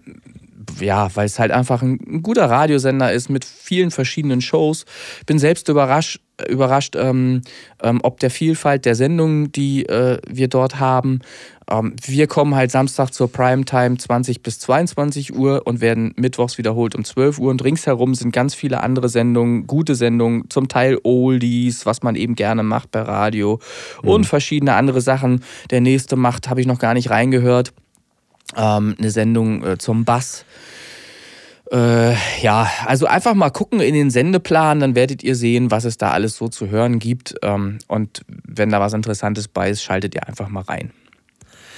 [0.79, 4.85] ja, weil es halt einfach ein, ein, guter Radiosender ist mit vielen verschiedenen Shows.
[5.25, 6.19] Bin selbst überrascht,
[6.49, 7.41] überrascht ähm,
[7.81, 11.19] ähm, ob der Vielfalt der Sendungen, die äh, wir dort haben.
[11.69, 16.95] Ähm, wir kommen halt Samstag zur Primetime 20 bis 22 Uhr und werden mittwochs wiederholt
[16.95, 17.51] um 12 Uhr.
[17.51, 22.35] Und ringsherum sind ganz viele andere Sendungen, gute Sendungen, zum Teil Oldies, was man eben
[22.35, 23.59] gerne macht bei Radio
[24.01, 24.09] mhm.
[24.09, 25.43] und verschiedene andere Sachen.
[25.69, 27.73] Der nächste macht, habe ich noch gar nicht reingehört,
[28.57, 30.45] ähm, eine Sendung äh, zum Bass.
[31.73, 35.97] Äh, ja, also einfach mal gucken in den Sendeplan, dann werdet ihr sehen, was es
[35.97, 37.33] da alles so zu hören gibt.
[37.41, 40.91] Ähm, und wenn da was Interessantes bei ist, schaltet ihr einfach mal rein.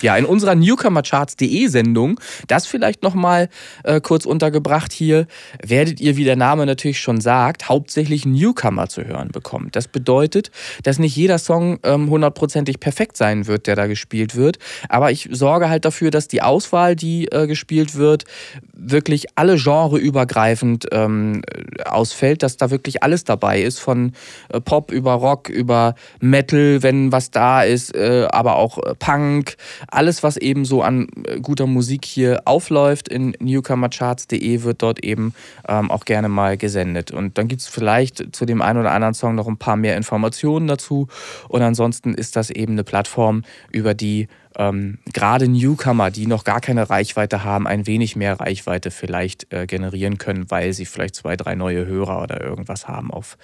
[0.02, 3.50] Ja, in unserer Newcomercharts.de Sendung, das vielleicht nochmal
[3.84, 5.28] äh, kurz untergebracht hier,
[5.64, 9.70] werdet ihr, wie der Name natürlich schon sagt, hauptsächlich Newcomer zu hören bekommen.
[9.72, 10.52] Das bedeutet,
[10.84, 14.58] dass nicht jeder Song ähm, hundertprozentig perfekt sein wird, der da gespielt wird.
[14.90, 18.26] Aber ich sorge halt dafür, dass die Auswahl, die äh, gespielt wird,
[18.74, 21.42] wirklich alle Genre übergreifend ähm,
[21.86, 24.14] ausfällt, dass da wirklich alles dabei ist, von
[24.50, 29.56] äh, Pop über Rock, über Metal, wenn was da ist, äh, aber auch äh, Punk,
[29.88, 35.34] alles, was eben so an äh, guter Musik hier aufläuft in newcomercharts.de, wird dort eben
[35.68, 37.12] ähm, auch gerne mal gesendet.
[37.12, 39.98] Und dann gibt es vielleicht zu dem einen oder anderen Song noch ein paar mehr
[39.98, 41.08] Informationen dazu.
[41.48, 46.62] Und ansonsten ist das eben eine Plattform, über die ähm, gerade Newcomer, die noch gar
[46.62, 51.36] keine Reichweite haben, ein wenig mehr Reichweite vielleicht äh, generieren können, weil sie vielleicht zwei,
[51.36, 53.38] drei neue Hörer oder irgendwas haben auf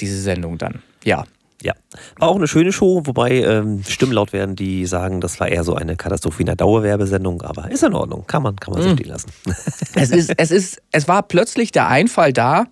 [0.00, 0.82] diese Sendung dann.
[1.04, 1.24] Ja,
[1.62, 1.72] ja,
[2.18, 5.64] war auch eine schöne Show, wobei ähm, Stimmen laut werden, die sagen, das war eher
[5.64, 8.90] so eine Katastrophe in der Dauerwerbesendung, aber ist in Ordnung, kann man, kann man so
[8.90, 8.94] mhm.
[8.94, 9.30] stehen lassen.
[9.98, 12.66] Es, ist, es, ist, es war plötzlich der Einfall da,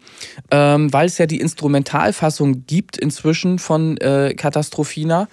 [0.51, 5.29] ähm, weil es ja die Instrumentalfassung gibt inzwischen von äh, Katastrophina,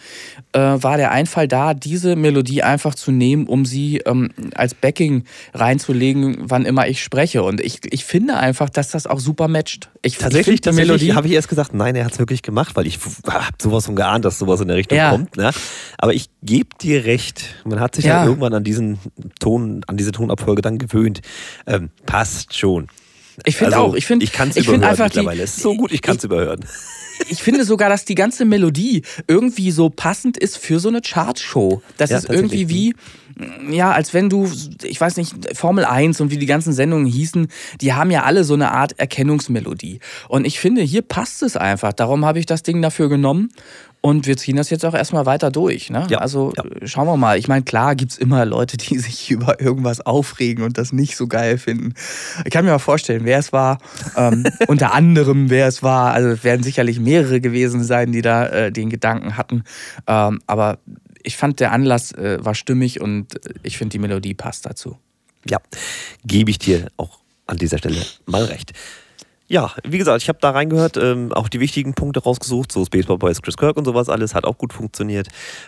[0.53, 5.25] äh, war der Einfall da, diese Melodie einfach zu nehmen, um sie ähm, als Backing
[5.53, 7.43] reinzulegen, wann immer ich spreche.
[7.43, 9.89] Und ich, ich finde einfach, dass das auch super matcht.
[10.01, 12.75] Ich, tatsächlich, ich tatsächlich Melodie habe ich erst gesagt, nein, er hat es wirklich gemacht,
[12.75, 12.99] weil ich
[13.51, 15.11] habe sowas von geahnt, dass sowas in der Richtung ja.
[15.11, 15.37] kommt.
[15.37, 15.51] Ne?
[15.97, 18.19] Aber ich gebe dir recht, man hat sich ja.
[18.19, 18.99] halt irgendwann an diesen
[19.39, 21.21] Ton, an diese Tonabfolge dann gewöhnt.
[21.67, 22.87] Ähm, passt schon.
[23.45, 23.95] Ich finde also, auch.
[23.95, 25.43] Ich, find, ich kann es überhören einfach mittlerweile.
[25.43, 26.65] Es ist so gut, ich kann es überhören.
[27.29, 31.81] Ich finde sogar, dass die ganze Melodie irgendwie so passend ist für so eine Chartshow.
[31.97, 32.95] Das ja, ist irgendwie wie,
[33.69, 34.49] ja, als wenn du,
[34.83, 37.47] ich weiß nicht, Formel 1 und wie die ganzen Sendungen hießen,
[37.79, 39.99] die haben ja alle so eine Art Erkennungsmelodie.
[40.27, 41.93] Und ich finde, hier passt es einfach.
[41.93, 43.49] Darum habe ich das Ding dafür genommen.
[44.01, 45.91] Und wir ziehen das jetzt auch erstmal weiter durch.
[45.91, 46.07] Ne?
[46.09, 46.63] Ja, also ja.
[46.87, 47.37] schauen wir mal.
[47.37, 51.15] Ich meine, klar gibt es immer Leute, die sich über irgendwas aufregen und das nicht
[51.15, 51.93] so geil finden.
[52.43, 53.77] Ich kann mir mal vorstellen, wer es war.
[54.17, 56.13] Ähm, unter anderem, wer es war.
[56.13, 59.63] Also es werden sicherlich mehrere gewesen sein, die da äh, den Gedanken hatten.
[60.07, 60.79] Ähm, aber
[61.21, 64.97] ich fand, der Anlass äh, war stimmig und ich finde, die Melodie passt dazu.
[65.47, 65.59] Ja,
[66.25, 68.73] gebe ich dir auch an dieser Stelle mal recht.
[69.51, 73.17] Ja, wie gesagt, ich habe da reingehört, ähm, auch die wichtigen Punkte rausgesucht, so Spaceball
[73.17, 75.27] Boys, Chris Kirk und sowas alles, hat auch gut funktioniert.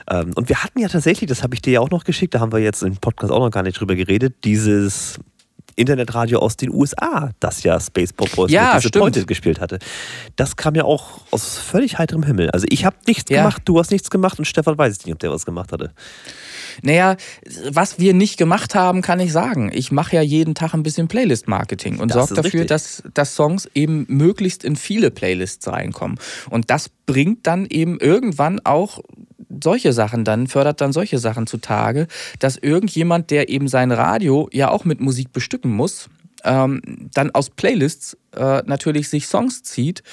[0.09, 2.39] Ähm, und wir hatten ja tatsächlich, das habe ich dir ja auch noch geschickt, da
[2.39, 5.19] haben wir jetzt im Podcast auch noch gar nicht drüber geredet, dieses
[5.75, 9.79] Internetradio aus den USA, das ja Spaceball Boys ja, Disappointed gespielt hatte.
[10.37, 12.51] Das kam ja auch aus völlig heiterem Himmel.
[12.51, 13.39] Also ich habe nichts ja.
[13.39, 15.91] gemacht, du hast nichts gemacht und Stefan weiß ich nicht, ob der was gemacht hatte.
[16.81, 17.17] Naja,
[17.69, 19.71] was wir nicht gemacht haben, kann ich sagen.
[19.73, 24.05] Ich mache ja jeden Tag ein bisschen Playlist-Marketing und sorge dafür, dass, dass Songs eben
[24.09, 26.19] möglichst in viele Playlists reinkommen.
[26.49, 28.99] Und das bringt dann eben irgendwann auch
[29.63, 32.07] solche Sachen dann, fördert dann solche Sachen zutage,
[32.39, 36.09] dass irgendjemand, der eben sein Radio ja auch mit Musik bestücken muss,
[36.43, 36.81] ähm,
[37.13, 40.03] dann aus Playlists äh, natürlich sich Songs zieht,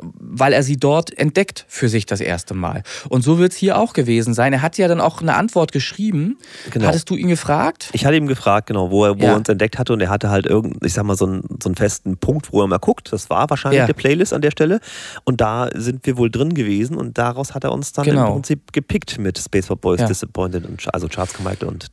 [0.00, 2.82] weil er sie dort entdeckt für sich das erste Mal.
[3.08, 4.52] Und so wird es hier auch gewesen sein.
[4.52, 6.38] Er hat ja dann auch eine Antwort geschrieben.
[6.70, 6.86] Genau.
[6.86, 7.90] Hattest du ihn gefragt?
[7.92, 9.30] Ich hatte ihn gefragt, genau, wo er, wo ja.
[9.30, 11.68] er uns entdeckt hatte und er hatte halt irgendeinen, ich sag mal, so einen, so
[11.68, 13.12] einen festen Punkt, wo er mal guckt.
[13.12, 13.86] Das war wahrscheinlich ja.
[13.86, 14.80] die Playlist an der Stelle.
[15.24, 18.28] Und da sind wir wohl drin gewesen und daraus hat er uns dann genau.
[18.28, 20.06] im Prinzip gepickt mit Space for Boys, ja.
[20.06, 21.90] Disappointed und also Charles Carmichael und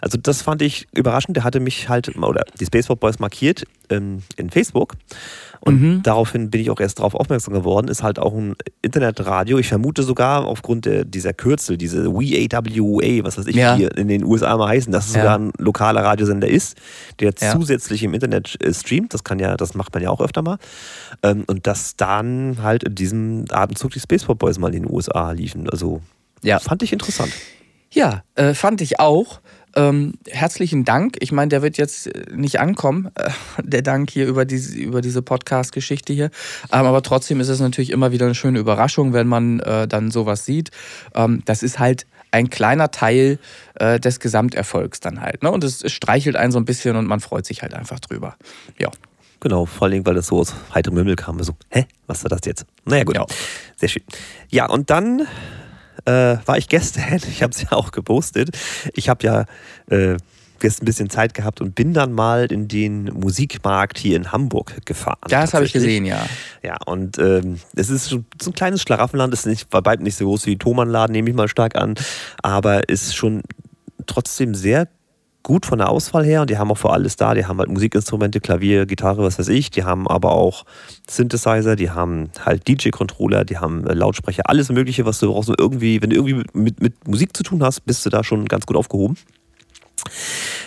[0.00, 1.36] also das fand ich überraschend.
[1.36, 4.94] Der hatte mich halt, oder die Space for Boys markiert ähm, in Facebook.
[5.60, 6.02] Und mhm.
[6.02, 7.88] daraufhin bin ich auch erst darauf aufmerksam geworden.
[7.88, 9.58] Ist halt auch ein Internetradio.
[9.58, 13.74] Ich vermute sogar aufgrund der, dieser Kürzel, diese WAWA, was weiß ich, ja.
[13.74, 15.22] hier in den USA mal heißen, dass es ja.
[15.22, 16.76] sogar ein lokaler Radiosender ist,
[17.18, 17.52] der ja.
[17.52, 19.14] zusätzlich im Internet äh, streamt.
[19.14, 20.58] Das kann ja, das macht man ja auch öfter mal.
[21.22, 25.32] Ähm, und dass dann halt in diesem Atemzug die Spaceport Boys mal in den USA
[25.32, 25.68] liefen.
[25.68, 26.02] Also
[26.58, 27.32] fand ich interessant.
[27.90, 29.40] Ja, äh, fand ich auch.
[29.76, 31.16] Ähm, herzlichen Dank.
[31.20, 33.30] Ich meine, der wird jetzt äh, nicht ankommen, äh,
[33.62, 36.30] der Dank hier über diese, über diese Podcast-Geschichte hier.
[36.72, 40.10] Ähm, aber trotzdem ist es natürlich immer wieder eine schöne Überraschung, wenn man äh, dann
[40.10, 40.70] sowas sieht.
[41.14, 43.38] Ähm, das ist halt ein kleiner Teil
[43.76, 45.42] äh, des Gesamterfolgs dann halt.
[45.42, 45.50] Ne?
[45.50, 48.36] Und es, es streichelt einen so ein bisschen und man freut sich halt einfach drüber.
[48.78, 48.90] Ja.
[49.40, 51.40] Genau, vor allem, weil das so aus heiterem Himmel kam.
[51.42, 52.66] So, hä, was war das jetzt?
[52.84, 53.14] Naja, gut.
[53.14, 53.24] Ja.
[53.76, 54.02] Sehr schön.
[54.50, 55.28] Ja, und dann
[56.04, 58.56] äh, war ich gestern, ich habe es ja auch gepostet,
[58.94, 59.44] ich habe ja
[59.90, 60.16] äh,
[60.60, 64.84] gestern ein bisschen Zeit gehabt und bin dann mal in den Musikmarkt hier in Hamburg
[64.84, 65.18] gefahren.
[65.28, 66.26] Das habe ich gesehen, ja.
[66.62, 70.16] Ja, und ähm, es ist so ein kleines Schlaraffenland, es ist nicht, bei weitem nicht
[70.16, 71.94] so groß wie Thomann-Laden, nehme ich mal stark an,
[72.42, 73.42] aber ist schon
[74.06, 74.88] trotzdem sehr
[75.48, 77.32] gut von der Auswahl her und die haben auch für alles da.
[77.32, 79.70] Die haben halt Musikinstrumente, Klavier, Gitarre, was weiß ich.
[79.70, 80.64] Die haben aber auch
[81.08, 85.48] Synthesizer, die haben halt DJ-Controller, die haben äh, Lautsprecher, alles Mögliche, was du brauchst.
[85.48, 88.44] Und irgendwie, wenn du irgendwie mit, mit Musik zu tun hast, bist du da schon
[88.44, 89.16] ganz gut aufgehoben.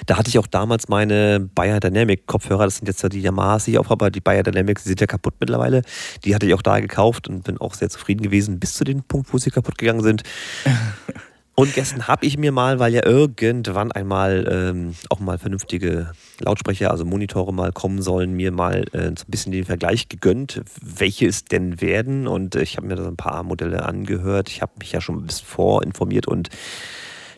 [0.08, 3.66] Da hatte ich auch damals meine Bayer Dynamic Kopfhörer, das sind jetzt ja die Yamahas,
[3.66, 5.84] die ich auch habe, die Bayer Dynamics, die sind ja kaputt mittlerweile.
[6.26, 9.04] Die hatte ich auch da gekauft und bin auch sehr zufrieden gewesen, bis zu dem
[9.04, 10.24] Punkt, wo sie kaputt gegangen sind.
[11.54, 16.92] Und gestern habe ich mir mal, weil ja irgendwann einmal ähm, auch mal vernünftige Lautsprecher,
[16.92, 21.28] also Monitore mal kommen sollen, mir mal äh, so ein bisschen den Vergleich gegönnt, welche
[21.28, 22.26] es denn werden.
[22.26, 24.50] Und äh, ich habe mir da so ein paar Modelle angehört.
[24.50, 26.50] Ich habe mich ja schon ein bisschen vorinformiert und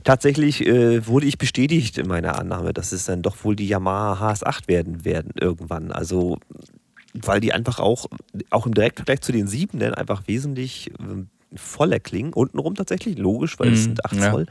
[0.04, 4.32] tatsächlich äh, wurde ich bestätigt in meiner Annahme, dass es dann doch wohl die Yamaha
[4.32, 5.91] HS8 werden werden irgendwann.
[5.91, 6.38] Also
[7.13, 8.08] weil die einfach auch,
[8.49, 12.34] auch im Direktvergleich zu den sieben einfach wesentlich ähm, voller klingen.
[12.34, 14.32] Untenrum tatsächlich, logisch, weil es mhm, sind 8 ja.
[14.32, 14.46] Zoll.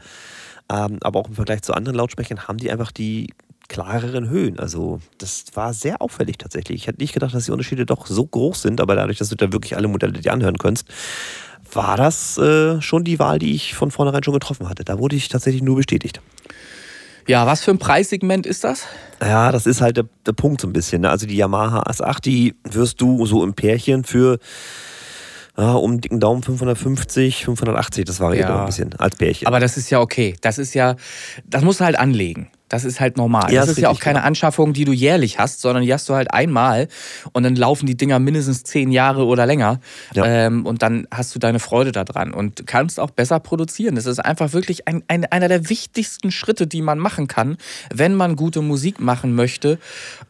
[0.71, 3.33] Ähm, aber auch im Vergleich zu anderen Lautsprechern haben die einfach die
[3.67, 4.59] klareren Höhen.
[4.59, 6.81] Also das war sehr auffällig tatsächlich.
[6.81, 9.35] Ich hätte nicht gedacht, dass die Unterschiede doch so groß sind, aber dadurch, dass du
[9.35, 10.87] da wirklich alle Modelle dir anhören kannst,
[11.71, 14.83] war das äh, schon die Wahl, die ich von vornherein schon getroffen hatte.
[14.83, 16.21] Da wurde ich tatsächlich nur bestätigt.
[17.27, 18.85] Ja, was für ein Preissegment ist das?
[19.21, 21.01] Ja, das ist halt der, der Punkt so ein bisschen.
[21.01, 21.09] Ne?
[21.09, 24.39] Also die Yamaha S8, die wirst du so im Pärchen für
[25.57, 28.55] ja, um dicken Daumen 550, 580, das variiert ja.
[28.55, 29.47] auch ein bisschen als Pärchen.
[29.47, 30.35] Aber das ist ja okay.
[30.41, 30.95] Das ist ja,
[31.45, 32.49] das musst du halt anlegen.
[32.73, 33.53] Das ist halt normal.
[33.53, 34.25] Ja, das ist, ist ja auch keine klar.
[34.25, 36.87] Anschaffung, die du jährlich hast, sondern die hast du halt einmal
[37.31, 39.79] und dann laufen die Dinger mindestens zehn Jahre oder länger.
[40.15, 40.25] Ja.
[40.25, 43.93] Ähm, und dann hast du deine Freude daran und kannst auch besser produzieren.
[43.93, 47.57] Das ist einfach wirklich ein, ein, einer der wichtigsten Schritte, die man machen kann,
[47.93, 49.77] wenn man gute Musik machen möchte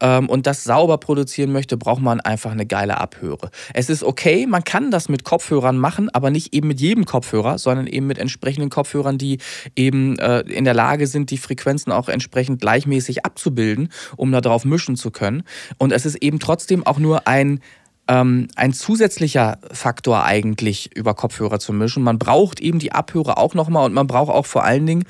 [0.08, 3.50] und das sauber produzieren möchte, braucht man einfach eine geile Abhöre.
[3.74, 7.58] Es ist okay, man kann das mit Kopfhörern machen, aber nicht eben mit jedem Kopfhörer,
[7.58, 9.40] sondern eben mit entsprechenden Kopfhörern, die
[9.76, 14.96] eben äh, in der Lage sind, die Frequenzen auch entsprechend gleichmäßig abzubilden, um darauf mischen
[14.96, 15.44] zu können.
[15.78, 17.60] Und es ist eben trotzdem auch nur ein
[18.08, 22.04] ähm, ein zusätzlicher Faktor eigentlich über Kopfhörer zu mischen.
[22.04, 25.06] Man braucht eben die Abhörer auch nochmal und man braucht auch vor allen Dingen,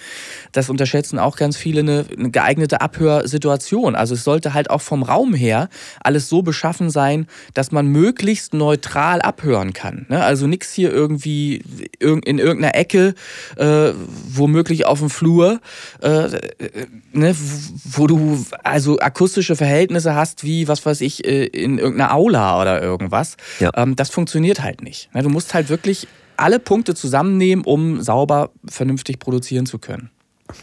[0.52, 3.96] das unterschätzen auch ganz viele, eine, eine geeignete Abhörsituation.
[3.96, 5.70] Also es sollte halt auch vom Raum her
[6.02, 7.26] alles so beschaffen sein,
[7.56, 10.06] dass man möglichst neutral abhören kann.
[10.10, 10.24] Ne?
[10.24, 11.64] Also nichts hier irgendwie
[12.00, 13.16] in irgendeiner Ecke,
[13.58, 13.92] äh,
[14.28, 15.62] womöglich auf dem Flur,
[16.02, 16.30] äh,
[17.12, 17.36] ne?
[17.86, 22.83] wo du also akustische Verhältnisse hast, wie, was weiß ich, äh, in irgendeiner Aula oder
[22.84, 23.38] irgendwas.
[23.60, 23.72] Ja.
[23.76, 25.10] Ähm, das funktioniert halt nicht.
[25.14, 30.10] Du musst halt wirklich alle Punkte zusammennehmen, um sauber, vernünftig produzieren zu können.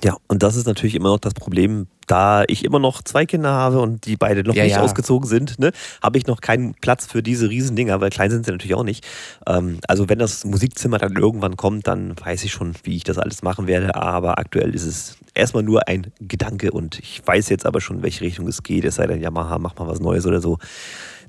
[0.04, 3.50] Ja, und das ist natürlich immer noch das Problem, da ich immer noch zwei Kinder
[3.50, 4.82] habe und die beide noch ja, nicht ja.
[4.82, 8.52] ausgezogen sind, ne, habe ich noch keinen Platz für diese Riesendinger, weil klein sind sie
[8.52, 9.06] natürlich auch nicht.
[9.46, 13.18] Ähm, also wenn das Musikzimmer dann irgendwann kommt, dann weiß ich schon, wie ich das
[13.18, 13.94] alles machen werde.
[13.94, 18.02] Aber aktuell ist es erstmal nur ein Gedanke und ich weiß jetzt aber schon, in
[18.02, 18.84] welche Richtung es geht.
[18.84, 20.58] Es sei denn, Yamaha, mach mal was Neues oder so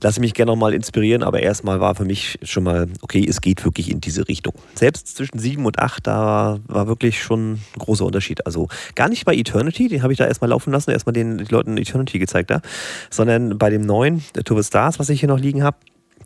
[0.02, 3.64] lasse mich gerne nochmal inspirieren, aber erstmal war für mich schon mal, okay, es geht
[3.64, 4.54] wirklich in diese Richtung.
[4.76, 8.46] Selbst zwischen sieben und acht, da war wirklich schon ein großer Unterschied.
[8.46, 11.48] Also gar nicht bei Eternity, den habe ich da erstmal laufen lassen, erstmal den, den
[11.48, 12.62] Leuten Eternity gezeigt da,
[13.10, 15.78] sondern bei dem neuen, der Tour Stars, was ich hier noch liegen habe,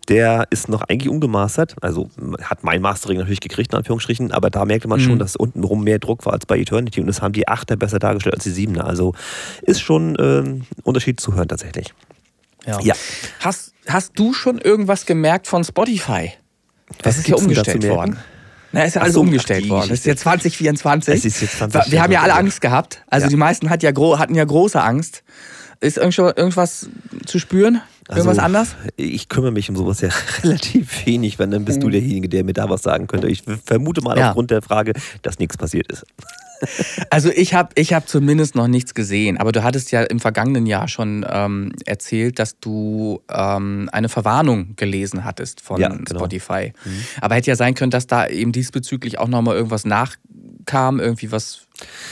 [0.08, 1.76] der ist noch eigentlich ungemastert.
[1.82, 2.10] Also
[2.42, 5.04] hat mein Mastering natürlich gekriegt, in Anführungsstrichen, aber da merkte man mhm.
[5.04, 8.00] schon, dass untenrum mehr Druck war als bei Eternity und das haben die Achter besser
[8.00, 8.86] dargestellt als die Siebener.
[8.86, 9.14] Also
[9.64, 11.94] ist schon äh, ein Unterschied zu hören tatsächlich.
[12.66, 12.80] Ja.
[12.82, 12.96] ja.
[13.40, 16.32] Hast, hast du schon irgendwas gemerkt von Spotify?
[17.02, 18.18] Das ist ja umgestellt worden.
[18.72, 19.90] Na, ist ja alles so, umgestellt worden.
[19.90, 21.14] Das ist jetzt 2024.
[21.14, 21.92] Es ist jetzt 2024.
[21.92, 23.04] Wir haben ja alle Angst gehabt.
[23.08, 23.30] Also ja.
[23.30, 25.24] die meisten hat ja hatten ja große Angst.
[25.80, 26.90] Ist irgendwas
[27.26, 27.82] zu spüren?
[28.10, 28.76] Irgendwas also, anders?
[28.98, 30.10] Ich kümmere mich um sowas ja
[30.44, 31.84] relativ wenig, wenn dann bist mhm.
[31.84, 33.28] du derjenige, der mir da was sagen könnte.
[33.28, 34.30] Ich vermute mal ja.
[34.30, 36.06] aufgrund der Frage, dass nichts passiert ist.
[37.10, 40.66] Also ich habe ich hab zumindest noch nichts gesehen, aber du hattest ja im vergangenen
[40.66, 46.20] Jahr schon ähm, erzählt, dass du ähm, eine Verwarnung gelesen hattest von ja, genau.
[46.20, 46.74] Spotify.
[46.84, 47.04] Mhm.
[47.22, 51.65] Aber hätte ja sein können, dass da eben diesbezüglich auch nochmal irgendwas nachkam, irgendwie was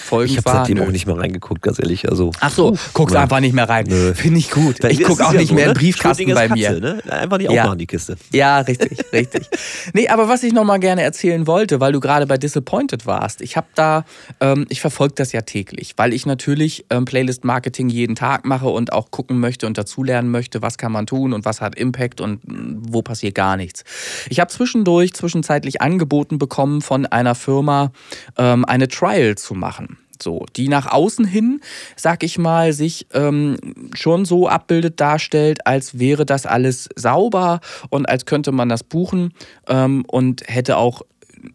[0.03, 2.09] Folgen Ich habe seitdem auch nicht mehr reingeguckt, ganz ehrlich.
[2.09, 3.87] Also, Ach so, guckst einfach nicht mehr rein.
[3.87, 4.83] Finde ich gut.
[4.83, 5.79] Ich gucke auch ja nicht so, mehr in ne?
[5.79, 6.79] Briefkasten bei mir.
[6.79, 6.99] ne?
[7.09, 8.17] Einfach nicht aufmachen, die Kiste.
[8.31, 9.47] Ja, richtig, richtig.
[9.93, 13.41] Nee, aber was ich noch mal gerne erzählen wollte, weil du gerade bei Disappointed warst.
[13.41, 14.05] Ich habe da,
[14.39, 18.91] ähm, ich verfolge das ja täglich, weil ich natürlich ähm, Playlist-Marketing jeden Tag mache und
[18.91, 22.45] auch gucken möchte und dazulernen möchte, was kann man tun und was hat Impact und
[22.47, 23.83] mm, wo passiert gar nichts.
[24.29, 27.91] Ich habe zwischendurch, zwischenzeitlich angeboten bekommen von einer Firma,
[28.37, 29.97] ähm, eine Trial zu machen.
[30.21, 31.59] So, die nach außen hin,
[31.95, 33.57] sag ich mal, sich ähm,
[33.93, 39.33] schon so abbildet, darstellt, als wäre das alles sauber und als könnte man das buchen
[39.67, 41.01] ähm, und hätte auch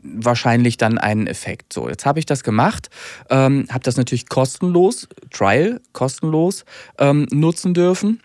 [0.03, 1.73] wahrscheinlich dann einen Effekt.
[1.73, 2.91] So, jetzt habe ich das gemacht,
[3.31, 6.65] ähm, habe das natürlich kostenlos, Trial kostenlos
[6.99, 8.21] ähm, nutzen dürfen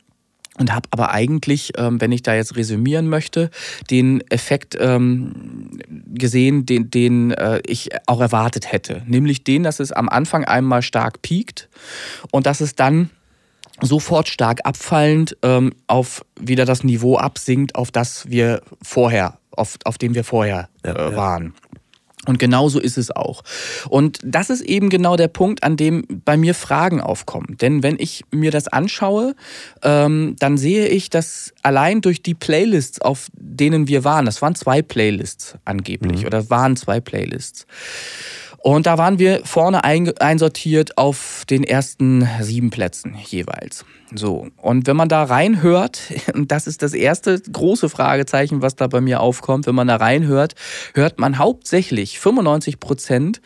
[0.57, 3.49] und habe aber eigentlich, ähm, wenn ich da jetzt resümieren möchte,
[3.89, 5.79] den Effekt ähm,
[6.13, 9.03] gesehen, den, den äh, ich auch erwartet hätte.
[9.05, 11.69] Nämlich den, dass es am Anfang einmal stark piekt
[12.31, 13.09] und dass es dann
[13.81, 19.97] sofort stark abfallend ähm, auf wieder das Niveau absinkt, auf das wir vorher, auf, auf
[19.97, 21.53] dem wir vorher äh, ja, waren.
[22.25, 23.43] Und genauso ist es auch.
[23.89, 27.57] Und das ist eben genau der Punkt, an dem bei mir Fragen aufkommen.
[27.59, 29.35] Denn wenn ich mir das anschaue,
[29.81, 34.55] ähm, dann sehe ich, dass allein durch die Playlists, auf denen wir waren, das waren
[34.55, 36.27] zwei Playlists angeblich, mhm.
[36.27, 37.65] oder waren zwei Playlists.
[38.63, 43.83] Und da waren wir vorne einsortiert auf den ersten sieben Plätzen jeweils.
[44.15, 45.99] So, und wenn man da reinhört,
[46.33, 50.55] das ist das erste große Fragezeichen, was da bei mir aufkommt, wenn man da reinhört,
[50.93, 53.41] hört man hauptsächlich 95 Prozent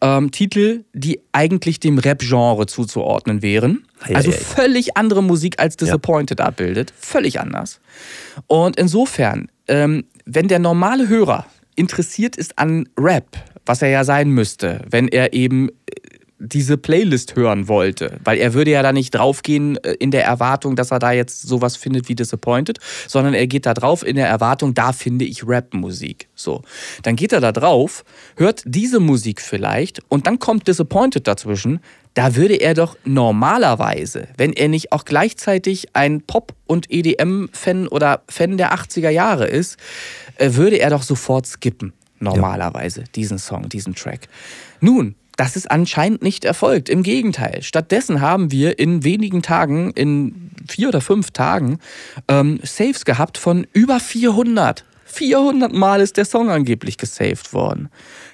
[0.00, 3.84] ähm, Titel, die eigentlich dem Rap-Genre zuzuordnen wären.
[4.00, 6.46] Also völlig andere Musik als Disappointed ja.
[6.46, 6.94] abbildet.
[6.98, 7.80] Völlig anders.
[8.46, 13.36] Und insofern, ähm, wenn der normale Hörer interessiert ist an Rap,
[13.66, 15.70] was er ja sein müsste, wenn er eben
[16.38, 20.76] diese Playlist hören wollte, weil er würde ja da nicht draufgehen äh, in der Erwartung,
[20.76, 24.28] dass er da jetzt sowas findet wie Disappointed, sondern er geht da drauf in der
[24.28, 26.28] Erwartung, da finde ich Rap-Musik.
[26.34, 26.62] So,
[27.02, 28.04] dann geht er da drauf,
[28.36, 31.80] hört diese Musik vielleicht und dann kommt Disappointed dazwischen.
[32.12, 38.22] Da würde er doch normalerweise, wenn er nicht auch gleichzeitig ein Pop- und EDM-Fan oder
[38.28, 39.76] Fan der 80er Jahre ist,
[40.36, 41.92] äh, würde er doch sofort skippen.
[42.18, 43.06] Normalerweise, ja.
[43.14, 44.28] diesen Song, diesen Track.
[44.80, 46.88] Nun, das ist anscheinend nicht erfolgt.
[46.88, 47.62] Im Gegenteil.
[47.62, 51.78] Stattdessen haben wir in wenigen Tagen, in vier oder fünf Tagen,
[52.28, 54.84] ähm, Saves gehabt von über 400.
[55.04, 57.88] 400 Mal ist der Song angeblich gesaved worden.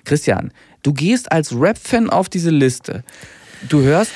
[0.04, 3.04] Christian, du gehst als Rap-Fan auf diese Liste.
[3.68, 4.12] Du hörst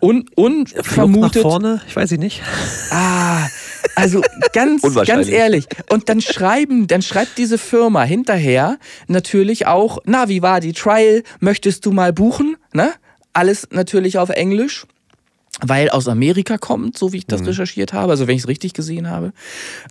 [0.00, 1.36] un unvermutet.
[1.36, 2.42] Nach vorne, ich weiß nicht.
[2.90, 3.46] Ah,
[3.94, 5.66] Also ganz, ganz ehrlich.
[5.88, 11.22] Und dann schreiben, dann schreibt diese Firma hinterher natürlich auch, na, wie war die Trial?
[11.40, 12.56] Möchtest du mal buchen?
[12.72, 12.92] Ne?
[13.32, 14.86] Alles natürlich auf Englisch
[15.62, 17.48] weil aus Amerika kommt, so wie ich das mhm.
[17.48, 19.32] recherchiert habe, also wenn ich es richtig gesehen habe.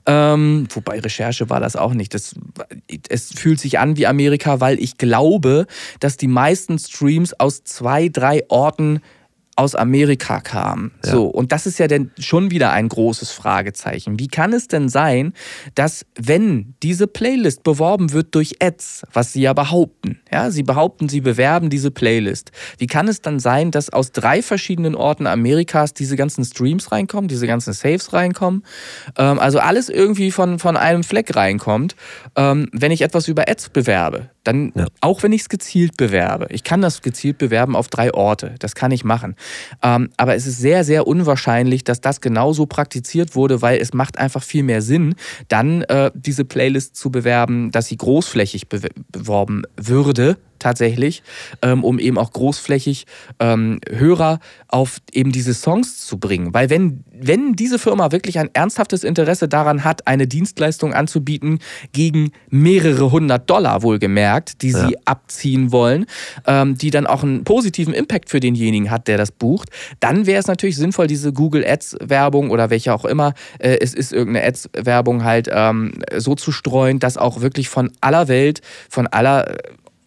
[0.05, 2.13] Ähm, wobei Recherche war das auch nicht.
[2.13, 2.33] Das,
[3.09, 5.67] es fühlt sich an wie Amerika, weil ich glaube,
[5.99, 9.01] dass die meisten Streams aus zwei, drei Orten
[9.59, 10.91] aus Amerika kam.
[11.03, 11.11] Ja.
[11.11, 14.17] So, und das ist ja dann schon wieder ein großes Fragezeichen.
[14.17, 15.33] Wie kann es denn sein,
[15.75, 21.09] dass wenn diese Playlist beworben wird durch Ads, was sie ja behaupten, ja, sie behaupten,
[21.09, 22.51] sie bewerben diese Playlist.
[22.77, 27.27] Wie kann es dann sein, dass aus drei verschiedenen Orten Amerikas diese ganzen Streams reinkommen,
[27.27, 28.63] diese ganzen Saves reinkommen,
[29.17, 31.97] ähm, also alles irgendwie von, von einem Fleck reinkommt,
[32.37, 34.29] ähm, wenn ich etwas über Ads bewerbe?
[34.43, 34.87] Dann, ja.
[35.01, 38.75] auch wenn ich es gezielt bewerbe, ich kann das gezielt bewerben auf drei Orte, das
[38.75, 39.35] kann ich machen.
[39.83, 44.17] Ähm, aber es ist sehr, sehr unwahrscheinlich, dass das genauso praktiziert wurde, weil es macht
[44.17, 45.15] einfach viel mehr Sinn,
[45.49, 51.23] dann äh, diese Playlist zu bewerben, dass sie großflächig beworben würde tatsächlich,
[51.61, 53.05] ähm, um eben auch großflächig
[53.39, 56.53] ähm, Hörer auf eben diese Songs zu bringen.
[56.53, 61.59] Weil wenn, wenn diese Firma wirklich ein ernsthaftes Interesse daran hat, eine Dienstleistung anzubieten
[61.91, 64.99] gegen mehrere hundert Dollar wohlgemerkt, die sie ja.
[65.05, 66.05] abziehen wollen,
[66.45, 69.69] ähm, die dann auch einen positiven Impact für denjenigen hat, der das bucht,
[69.99, 73.93] dann wäre es natürlich sinnvoll, diese Google Ads Werbung oder welche auch immer äh, es
[73.93, 78.61] ist, irgendeine Ads Werbung halt ähm, so zu streuen, dass auch wirklich von aller Welt,
[78.89, 79.57] von aller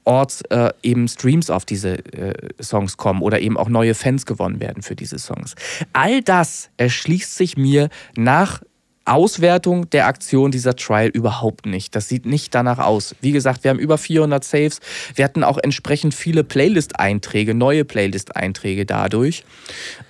[0.05, 4.61] Orts äh, eben Streams auf diese äh, Songs kommen oder eben auch neue Fans gewonnen
[4.61, 5.55] werden für diese Songs.
[5.93, 8.63] All das erschließt sich mir nach
[9.05, 11.97] Auswertung der Aktion dieser Trial überhaupt nicht.
[11.97, 13.17] Das sieht nicht danach aus.
[13.21, 14.81] Wie gesagt, wir haben über 400 Saves.
[15.15, 19.45] Wir hatten auch entsprechend viele Playlist-Einträge, neue Playlist-Einträge dadurch.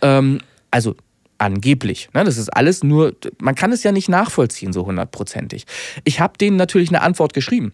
[0.02, 0.94] Ähm, also
[1.38, 2.08] angeblich.
[2.14, 2.24] Ne?
[2.24, 5.64] Das ist alles nur, man kann es ja nicht nachvollziehen so hundertprozentig.
[6.04, 7.72] Ich habe denen natürlich eine Antwort geschrieben.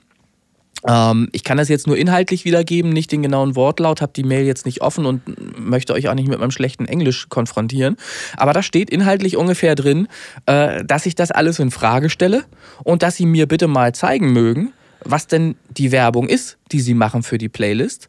[0.87, 4.45] Ähm, ich kann das jetzt nur inhaltlich wiedergeben, nicht den genauen Wortlaut, habe die Mail
[4.45, 5.23] jetzt nicht offen und
[5.59, 7.97] möchte euch auch nicht mit meinem schlechten Englisch konfrontieren.
[8.37, 10.09] Aber da steht inhaltlich ungefähr drin,
[10.47, 12.45] äh, dass ich das alles in Frage stelle
[12.85, 14.73] und dass sie mir bitte mal zeigen mögen,
[15.05, 18.09] was denn die Werbung ist, die sie machen für die Playlist,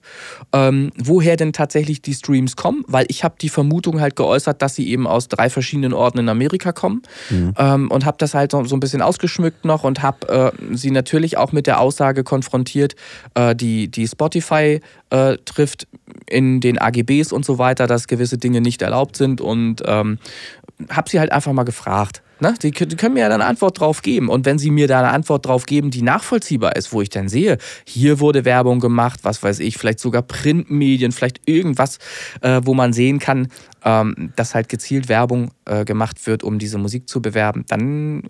[0.54, 4.76] ähm, woher denn tatsächlich die Streams kommen, weil ich habe die Vermutung halt geäußert, dass
[4.76, 7.54] sie eben aus drei verschiedenen Orten in Amerika kommen mhm.
[7.58, 10.92] ähm, und habe das halt so, so, ein bisschen ausgeschmückt noch und habe äh, sie
[10.92, 12.96] natürlich auch mit der Aussage konfrontiert,
[13.36, 15.88] äh, die, die Spotify äh, trifft
[16.28, 20.20] in den AGBs und so weiter, dass gewisse Dinge nicht erlaubt sind und ähm,
[20.90, 22.54] habe sie halt einfach mal gefragt, Ne?
[22.62, 24.30] Die, die, können mir ja dann eine Antwort drauf geben.
[24.30, 27.30] Und wenn sie mir da eine Antwort drauf geben, die nachvollziehbar ist, wo ich dann
[27.30, 32.00] sehe, hier wurde Werbung gemacht, was weiß ich, vielleicht sogar Printmedien, vielleicht irgendwas,
[32.42, 33.50] äh, wo man sehen kann,
[33.84, 38.28] ähm, dass halt gezielt Werbung äh, gemacht wird, um diese Musik zu bewerben, dann äh,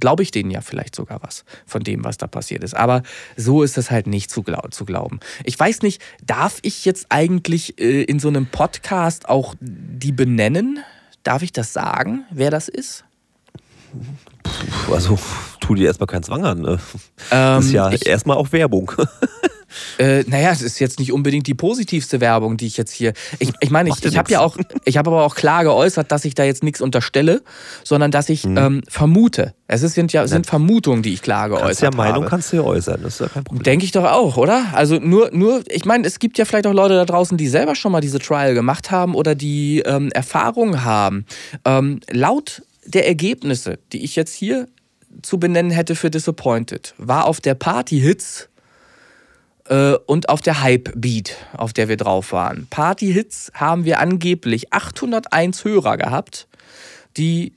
[0.00, 2.74] glaube ich denen ja vielleicht sogar was von dem, was da passiert ist.
[2.74, 3.02] Aber
[3.36, 5.20] so ist es halt nicht zu, glaub zu glauben.
[5.44, 10.80] Ich weiß nicht, darf ich jetzt eigentlich äh, in so einem Podcast auch die benennen?
[11.22, 13.05] Darf ich das sagen, wer das ist?
[14.90, 15.18] Also,
[15.60, 16.60] tu dir erstmal keinen Zwang an.
[16.60, 16.70] Ne?
[16.70, 16.78] Ähm,
[17.30, 18.92] das ist ja ich, erstmal auch Werbung.
[19.98, 23.12] Äh, naja, es ist jetzt nicht unbedingt die positivste Werbung, die ich jetzt hier.
[23.38, 26.24] Ich, ich meine, ich, ich habe ja auch, ich habe aber auch klar geäußert, dass
[26.24, 27.42] ich da jetzt nichts unterstelle,
[27.84, 28.56] sondern dass ich mhm.
[28.56, 29.54] ähm, vermute.
[29.68, 32.26] Es sind ja sind Vermutungen, die ich klar geäußert kannst ja Meinung habe.
[32.26, 33.64] kannst du ja äußern, das ist ja kein Problem.
[33.64, 34.66] Denke ich doch auch, oder?
[34.72, 37.74] Also nur, nur, ich meine, es gibt ja vielleicht auch Leute da draußen, die selber
[37.74, 41.26] schon mal diese Trial gemacht haben oder die ähm, Erfahrung haben.
[41.64, 44.68] Ähm, laut der Ergebnisse, die ich jetzt hier
[45.22, 48.48] zu benennen hätte für Disappointed, war auf der Party Hits
[49.68, 52.66] äh, und auf der Hype Beat, auf der wir drauf waren.
[52.68, 56.46] Party Hits haben wir angeblich 801 Hörer gehabt,
[57.16, 57.52] die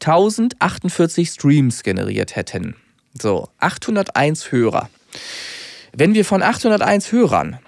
[0.00, 2.76] 1048 Streams generiert hätten.
[3.20, 4.90] So, 801 Hörer.
[5.92, 7.58] Wenn wir von 801 Hörern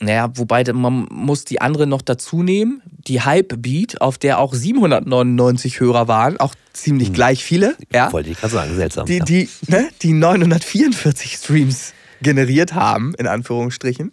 [0.00, 2.82] naja, wobei man muss die andere noch dazu nehmen.
[2.84, 7.14] Die Hype Beat, auf der auch 799 Hörer waren, auch ziemlich hm.
[7.14, 7.76] gleich viele.
[7.92, 8.12] Ja.
[8.12, 9.06] Wollte ich gerade sagen, seltsam.
[9.06, 14.12] Die, die, ne, die 944 Streams generiert haben, in Anführungsstrichen.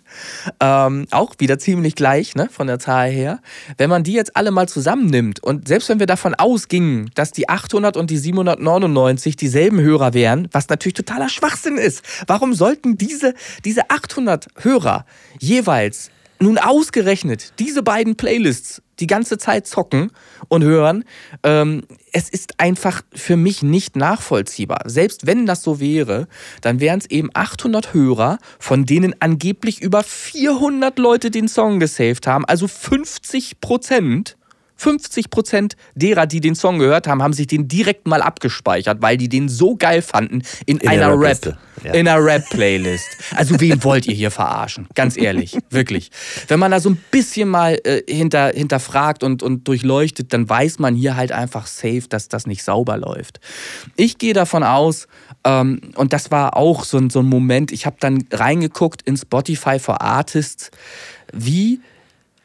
[0.59, 3.39] Ähm, auch wieder ziemlich gleich ne, von der Zahl her.
[3.77, 7.49] Wenn man die jetzt alle mal zusammennimmt und selbst wenn wir davon ausgingen, dass die
[7.49, 12.03] 800 und die 799 dieselben Hörer wären, was natürlich totaler Schwachsinn ist.
[12.27, 15.05] Warum sollten diese, diese 800 Hörer
[15.39, 16.11] jeweils
[16.45, 20.11] nun ausgerechnet diese beiden Playlists die ganze Zeit zocken
[20.47, 21.03] und hören,
[21.43, 21.81] ähm,
[22.13, 24.83] es ist einfach für mich nicht nachvollziehbar.
[24.85, 26.27] Selbst wenn das so wäre,
[26.61, 32.27] dann wären es eben 800 Hörer, von denen angeblich über 400 Leute den Song gesaved
[32.27, 34.37] haben, also 50 Prozent.
[34.85, 39.17] 50 Prozent derer, die den Song gehört haben, haben sich den direkt mal abgespeichert, weil
[39.17, 41.91] die den so geil fanden in, in einer Rap, ja.
[41.91, 43.07] in einer Rap-Playlist.
[43.35, 44.87] Also wen wollt ihr hier verarschen?
[44.93, 46.11] Ganz ehrlich, wirklich.
[46.49, 50.77] Wenn man da so ein bisschen mal äh, hinter, hinterfragt und, und durchleuchtet, dann weiß
[50.77, 53.39] man hier halt einfach safe, dass das nicht sauber läuft.
[53.95, 55.07] Ich gehe davon aus,
[55.43, 59.79] ähm, und das war auch so, so ein Moment, ich habe dann reingeguckt in Spotify
[59.79, 60.69] for Artists,
[61.33, 61.79] wie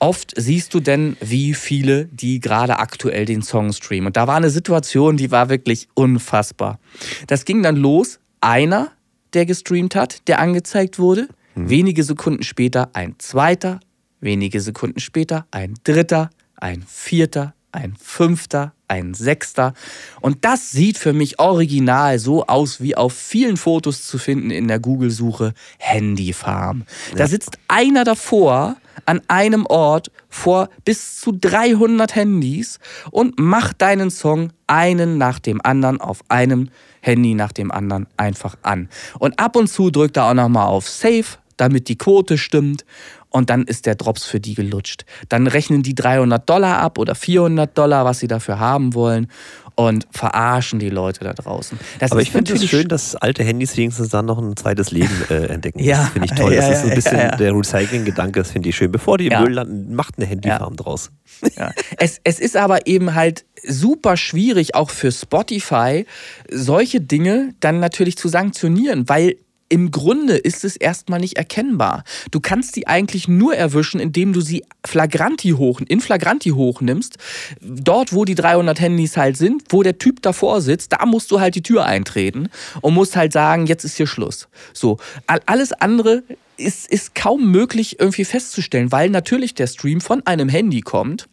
[0.01, 4.09] oft siehst du denn, wie viele, die gerade aktuell den Song streamen?
[4.09, 6.81] Und da war eine Situation, die war wirklich unfassbar.
[7.29, 8.91] Das ging dann los, einer,
[9.35, 11.69] der gestreamt hat, der angezeigt wurde, hm.
[11.69, 13.81] wenige Sekunden später ein zweiter,
[14.21, 19.72] wenige Sekunden später ein dritter, ein vierter, ein fünfter, ein Sechster.
[20.20, 24.68] Und das sieht für mich original so aus, wie auf vielen Fotos zu finden in
[24.68, 26.84] der Google-Suche Handyfarm.
[27.11, 27.18] Ja.
[27.18, 28.76] Da sitzt einer davor
[29.07, 32.78] an einem Ort vor bis zu 300 Handys
[33.11, 36.68] und macht deinen Song einen nach dem anderen auf einem
[37.01, 38.88] Handy nach dem anderen einfach an.
[39.18, 41.24] Und ab und zu drückt er auch nochmal auf Save,
[41.57, 42.84] damit die Quote stimmt
[43.31, 45.05] und dann ist der Drops für die gelutscht.
[45.28, 49.28] Dann rechnen die 300 Dollar ab oder 400 Dollar, was sie dafür haben wollen
[49.76, 51.78] und verarschen die Leute da draußen.
[52.01, 55.24] Das Aber ich finde es schön, dass alte Handys wenigstens dann noch ein zweites Leben
[55.31, 55.78] äh, entdecken.
[55.78, 56.53] ja, das finde ich toll.
[56.53, 58.93] Ja, das ist so ein bisschen ja, der Recycling-Gedanke, das finde ich schön.
[58.93, 61.11] Bevor die im Müll landen, macht eine Handyfarm draus.
[61.97, 66.05] Es, es ist aber eben halt super schwierig, auch für Spotify,
[66.51, 69.37] solche Dinge dann natürlich zu sanktionieren, weil
[69.71, 72.05] im Grunde ist es erstmal nicht erkennbar.
[72.31, 77.16] Du kannst sie eigentlich nur erwischen, indem du sie flagranti hoch, in flagranti hochnimmst.
[77.61, 81.41] Dort, wo die 300 Handys halt sind, wo der Typ davor sitzt, da musst du
[81.41, 82.49] halt die Tür eintreten
[82.81, 84.49] und musst halt sagen, jetzt ist hier Schluss.
[84.75, 84.99] So,
[85.47, 86.25] alles andere
[86.57, 91.29] ist, ist kaum möglich irgendwie festzustellen, weil natürlich der Stream von einem Handy kommt.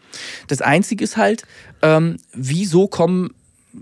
[0.48, 1.44] Das Einzige ist halt,
[1.82, 3.32] ähm, wieso kommen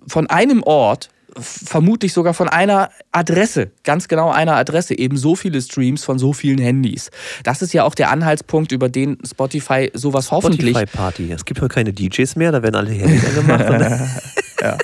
[0.08, 5.62] von einem Ort vermutlich sogar von einer Adresse, ganz genau einer Adresse, eben so viele
[5.62, 7.12] Streams von so vielen Handys.
[7.44, 10.78] Das ist ja auch der Anhaltspunkt, über den Spotify sowas Spotify hoffentlich.
[10.78, 11.32] Spotify Party.
[11.32, 13.66] Es gibt heute keine DJs mehr, da werden alle Handys angemacht.
[14.62, 14.78] ja.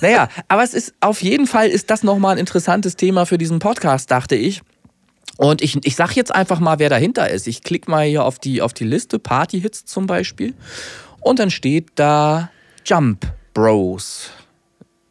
[0.00, 3.58] Naja, aber es ist auf jeden Fall ist das nochmal ein interessantes Thema für diesen
[3.58, 4.62] Podcast, dachte ich.
[5.36, 7.46] Und ich, ich sag jetzt einfach mal, wer dahinter ist.
[7.46, 10.54] Ich klicke mal hier auf die, auf die Liste, Party-Hits zum Beispiel.
[11.20, 12.50] Und dann steht da
[12.84, 14.30] Jump Bros.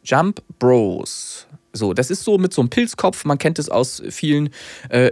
[0.03, 1.47] Jump Bros.
[1.73, 3.23] So, das ist so mit so einem Pilzkopf.
[3.25, 4.49] Man kennt es aus vielen
[4.89, 5.09] äh,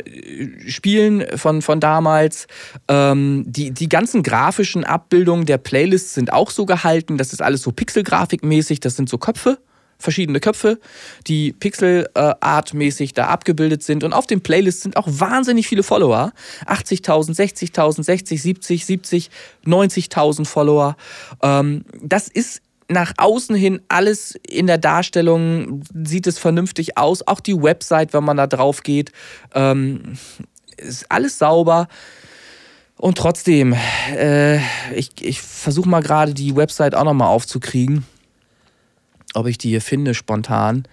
[0.68, 2.48] Spielen von, von damals.
[2.88, 7.18] Ähm, die, die ganzen grafischen Abbildungen der Playlists sind auch so gehalten.
[7.18, 8.82] Das ist alles so pixelgrafikmäßig.
[8.82, 9.60] Das sind so Köpfe,
[9.98, 10.80] verschiedene Köpfe,
[11.28, 14.04] die pixelartmäßig da abgebildet sind.
[14.04, 16.34] Und auf den Playlists sind auch wahnsinnig viele Follower.
[16.66, 19.30] 80.000, 60.000, 60, 70, 70,
[19.66, 20.98] 90.000 Follower.
[21.42, 27.26] Ähm, das ist nach außen hin alles in der Darstellung sieht es vernünftig aus.
[27.28, 29.12] Auch die Website, wenn man da drauf geht,
[29.54, 30.18] ähm,
[30.78, 31.88] ist alles sauber.
[32.98, 33.76] Und trotzdem,
[34.14, 34.58] äh,
[34.94, 38.06] ich, ich versuche mal gerade die Website auch nochmal aufzukriegen.
[39.36, 40.88] Ob ich die hier finde, spontan.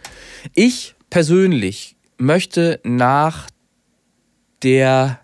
[0.54, 3.48] Ich persönlich möchte nach
[4.62, 5.20] der.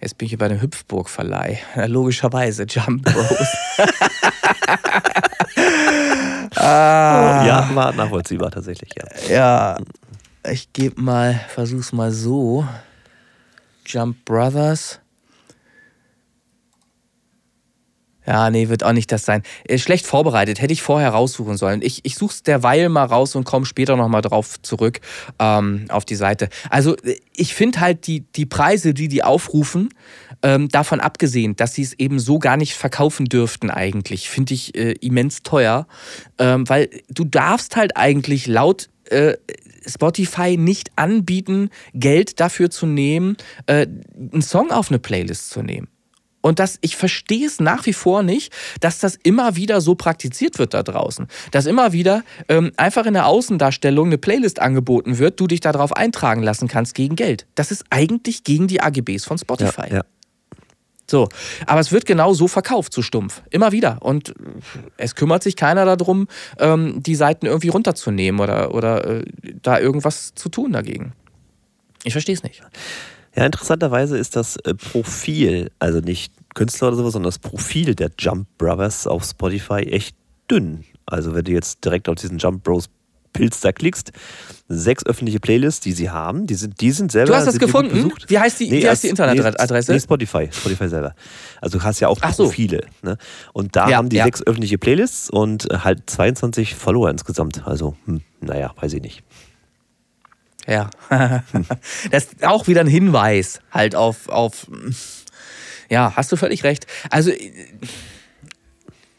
[0.00, 1.58] Jetzt bin ich hier bei dem Hüpfburg-Verleih.
[1.86, 3.48] Logischerweise, Jump Bros.
[6.56, 9.04] ah, ja, war nachvollziehbar tatsächlich, ja.
[9.28, 9.76] Ja,
[10.48, 12.66] ich gebe mal, versuch's mal so.
[13.84, 15.00] Jump Brothers.
[18.26, 19.42] Ja, nee, wird auch nicht das sein.
[19.76, 21.80] Schlecht vorbereitet, hätte ich vorher raussuchen sollen.
[21.82, 25.00] Ich, ich suche es derweil mal raus und komme später nochmal drauf zurück
[25.38, 26.50] ähm, auf die Seite.
[26.68, 26.96] Also
[27.34, 29.88] ich finde halt die, die Preise, die die aufrufen,
[30.42, 34.74] ähm, davon abgesehen, dass sie es eben so gar nicht verkaufen dürften eigentlich, finde ich
[34.76, 35.86] äh, immens teuer.
[36.38, 39.34] Ähm, weil du darfst halt eigentlich laut äh,
[39.86, 43.86] Spotify nicht anbieten, Geld dafür zu nehmen, äh,
[44.32, 45.88] einen Song auf eine Playlist zu nehmen.
[46.40, 50.58] Und das, ich verstehe es nach wie vor nicht, dass das immer wieder so praktiziert
[50.58, 51.26] wird da draußen.
[51.50, 55.92] Dass immer wieder ähm, einfach in der Außendarstellung eine Playlist angeboten wird, du dich darauf
[55.92, 57.46] eintragen lassen kannst gegen Geld.
[57.54, 59.88] Das ist eigentlich gegen die AGBs von Spotify.
[59.90, 60.02] Ja, ja.
[61.10, 61.28] So,
[61.66, 63.42] aber es wird genau so verkauft, so stumpf.
[63.50, 63.98] Immer wieder.
[64.00, 64.32] Und
[64.96, 66.28] es kümmert sich keiner darum,
[66.58, 69.24] ähm, die Seiten irgendwie runterzunehmen oder, oder äh,
[69.60, 71.12] da irgendwas zu tun dagegen.
[72.04, 72.62] Ich verstehe es nicht.
[73.36, 78.10] Ja, interessanterweise ist das äh, Profil, also nicht Künstler oder sowas, sondern das Profil der
[78.18, 80.16] Jump Brothers auf Spotify echt
[80.50, 80.84] dünn.
[81.06, 82.88] Also wenn du jetzt direkt auf diesen Jump Bros
[83.32, 84.12] Pilz da klickst,
[84.68, 86.46] sechs öffentliche Playlists, die sie haben.
[86.46, 87.32] Die sind, die sind selber.
[87.32, 88.12] Du hast das gefunden?
[88.26, 89.92] Wie heißt die, nee, wie heißt die Internetadresse?
[89.92, 90.48] Nee, Spotify.
[90.50, 91.14] Spotify selber.
[91.60, 92.82] Also du hast ja auch Ach Profile.
[93.02, 93.10] So.
[93.10, 93.18] Ne?
[93.52, 94.24] Und da ja, haben die ja.
[94.24, 97.66] sechs öffentliche Playlists und halt 22 Follower insgesamt.
[97.66, 99.22] Also, hm, naja, weiß ich nicht.
[100.66, 100.90] Ja.
[102.10, 104.66] das ist auch wieder ein Hinweis halt auf, auf.
[105.88, 106.86] Ja, hast du völlig recht.
[107.10, 107.32] Also.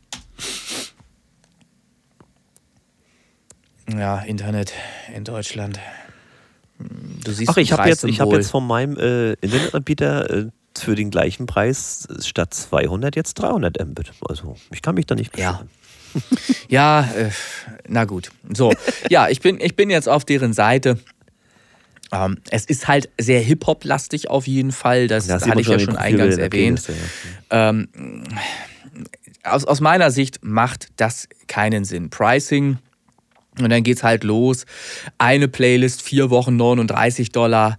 [3.91, 4.73] Ja, Internet
[5.15, 5.79] in Deutschland.
[7.23, 10.45] Du siehst Ach, ich habe jetzt, hab jetzt von meinem äh, Internetanbieter äh,
[10.77, 14.11] für den gleichen Preis statt 200 jetzt 300 Mbit.
[14.27, 15.69] Also ich kann mich da nicht beschweren.
[16.69, 16.69] Ja.
[17.05, 17.29] ja, äh,
[17.87, 18.31] na gut.
[18.53, 18.73] So,
[19.09, 20.97] ja, ich bin, ich bin jetzt auf deren Seite.
[22.11, 25.07] Ähm, es ist halt sehr Hip-Hop-lastig auf jeden Fall.
[25.07, 26.81] Das, das hatte ich ja schon eingangs erwähnt.
[27.51, 27.69] Ja.
[27.69, 27.89] Ähm,
[29.43, 32.09] aus, aus meiner Sicht macht das keinen Sinn.
[32.09, 32.79] Pricing.
[33.63, 34.65] Und dann geht's halt los.
[35.17, 37.77] Eine Playlist, vier Wochen 39 Dollar.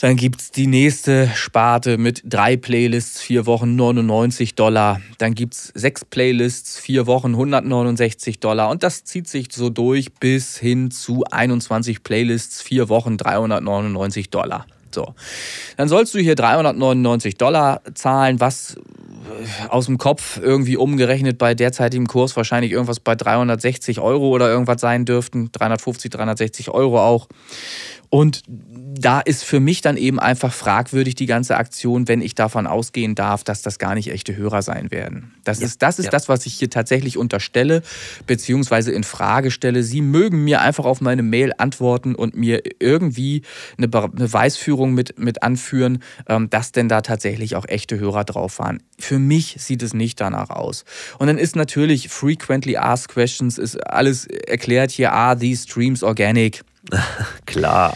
[0.00, 5.02] Dann gibt es die nächste Sparte mit drei Playlists, vier Wochen 99 Dollar.
[5.18, 8.70] Dann gibt es sechs Playlists, vier Wochen 169 Dollar.
[8.70, 14.64] Und das zieht sich so durch bis hin zu 21 Playlists, vier Wochen 399 Dollar.
[14.94, 15.14] So.
[15.76, 21.54] Dann sollst du hier 399 Dollar zahlen, was äh, aus dem Kopf irgendwie umgerechnet bei
[21.54, 25.50] derzeitigem Kurs wahrscheinlich irgendwas bei 360 Euro oder irgendwas sein dürften.
[25.52, 27.28] 350, 360 Euro auch.
[28.08, 28.42] Und
[28.98, 33.14] da ist für mich dann eben einfach fragwürdig die ganze Aktion, wenn ich davon ausgehen
[33.14, 35.34] darf, dass das gar nicht echte Hörer sein werden.
[35.44, 36.10] Das ja, ist, das, ist ja.
[36.10, 37.82] das, was ich hier tatsächlich unterstelle,
[38.26, 39.82] beziehungsweise in Frage stelle.
[39.82, 43.42] Sie mögen mir einfach auf meine Mail antworten und mir irgendwie
[43.76, 48.82] eine Beweisführung mit, mit anführen, ähm, dass denn da tatsächlich auch echte Hörer drauf waren.
[48.98, 50.84] Für mich sieht es nicht danach aus.
[51.18, 56.62] Und dann ist natürlich frequently asked questions, ist alles erklärt hier, are these streams organic?
[57.46, 57.94] Klar.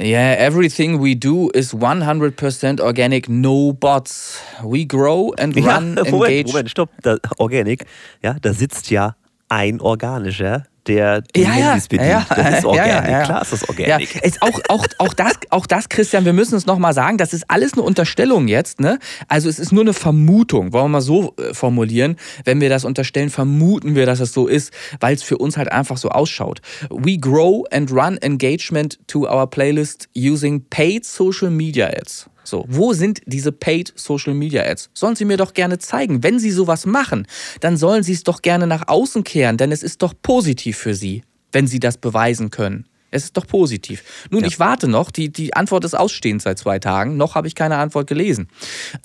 [0.00, 4.40] Yeah, everything we do is 100% organic, no bots.
[4.64, 6.46] We grow and run, ja, Moment, engage.
[6.46, 7.84] Moment, stopp, da, organic,
[8.22, 9.14] ja, da sitzt ja
[9.50, 12.10] ein organischer der die ja, Handys bedient.
[12.10, 14.14] Ja, das ist Organic, ja, klar ist das Organic.
[14.14, 17.32] Ja, ist auch, auch, auch, das, auch das, Christian, wir müssen es nochmal sagen, das
[17.32, 18.80] ist alles eine Unterstellung jetzt.
[18.80, 18.98] Ne?
[19.28, 22.16] Also es ist nur eine Vermutung, wollen wir mal so äh, formulieren.
[22.44, 25.70] Wenn wir das unterstellen, vermuten wir, dass es so ist, weil es für uns halt
[25.70, 26.60] einfach so ausschaut.
[26.90, 32.28] We grow and run engagement to our playlist using paid social media ads.
[32.50, 34.90] So, wo sind diese Paid Social Media Ads?
[34.92, 36.24] Sollen sie mir doch gerne zeigen.
[36.24, 37.28] Wenn sie sowas machen,
[37.60, 40.94] dann sollen sie es doch gerne nach außen kehren, denn es ist doch positiv für
[40.94, 41.22] sie,
[41.52, 42.86] wenn sie das beweisen können.
[43.12, 44.02] Es ist doch positiv.
[44.30, 44.48] Nun, ja.
[44.48, 45.12] ich warte noch.
[45.12, 47.16] Die, die Antwort ist ausstehend seit zwei Tagen.
[47.16, 48.48] Noch habe ich keine Antwort gelesen.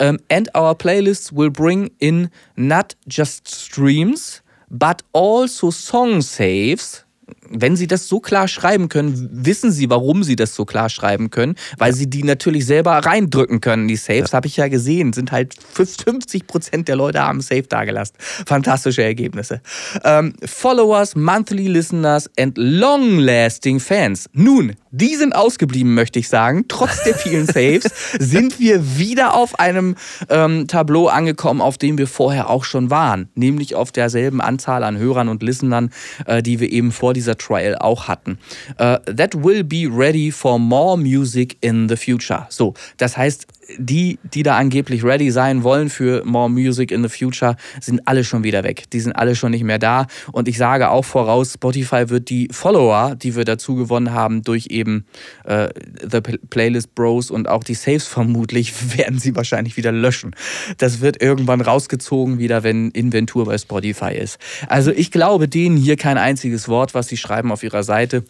[0.00, 7.04] Um, ähm, and our playlists will bring in not just streams, but also song saves
[7.50, 11.30] wenn Sie das so klar schreiben können, wissen Sie, warum Sie das so klar schreiben
[11.30, 11.96] können, weil.
[11.96, 13.88] Sie die natürlich selber reindrücken können.
[13.88, 14.36] Die Saves ja.
[14.36, 18.14] habe ich ja gesehen, sind halt 50 Prozent der Leute haben Save dagelassen.
[18.18, 19.60] Fantastische Ergebnisse.
[20.04, 24.28] Ähm, Followers, Monthly Listeners and Long-Lasting Fans.
[24.32, 26.64] Nun, die sind ausgeblieben, möchte ich sagen.
[26.68, 29.96] Trotz der vielen Saves sind wir wieder auf einem
[30.28, 33.28] ähm, Tableau angekommen, auf dem wir vorher auch schon waren.
[33.34, 35.90] Nämlich auf derselben Anzahl an Hörern und Listenern,
[36.26, 38.38] äh, die wir eben vor dieser Trial auch hatten.
[38.78, 42.46] Uh, that will be ready for more music in the future.
[42.48, 43.46] So, das heißt,
[43.78, 48.24] die, die da angeblich ready sein wollen für More Music in the Future, sind alle
[48.24, 48.84] schon wieder weg.
[48.92, 50.06] Die sind alle schon nicht mehr da.
[50.32, 54.68] Und ich sage auch voraus, Spotify wird die Follower, die wir dazu gewonnen haben, durch
[54.70, 55.06] eben
[55.44, 55.68] äh,
[56.00, 60.34] The Playlist Bros und auch die Saves vermutlich, werden sie wahrscheinlich wieder löschen.
[60.78, 64.38] Das wird irgendwann rausgezogen wieder, wenn Inventur bei Spotify ist.
[64.68, 68.24] Also ich glaube denen hier kein einziges Wort, was sie schreiben auf ihrer Seite.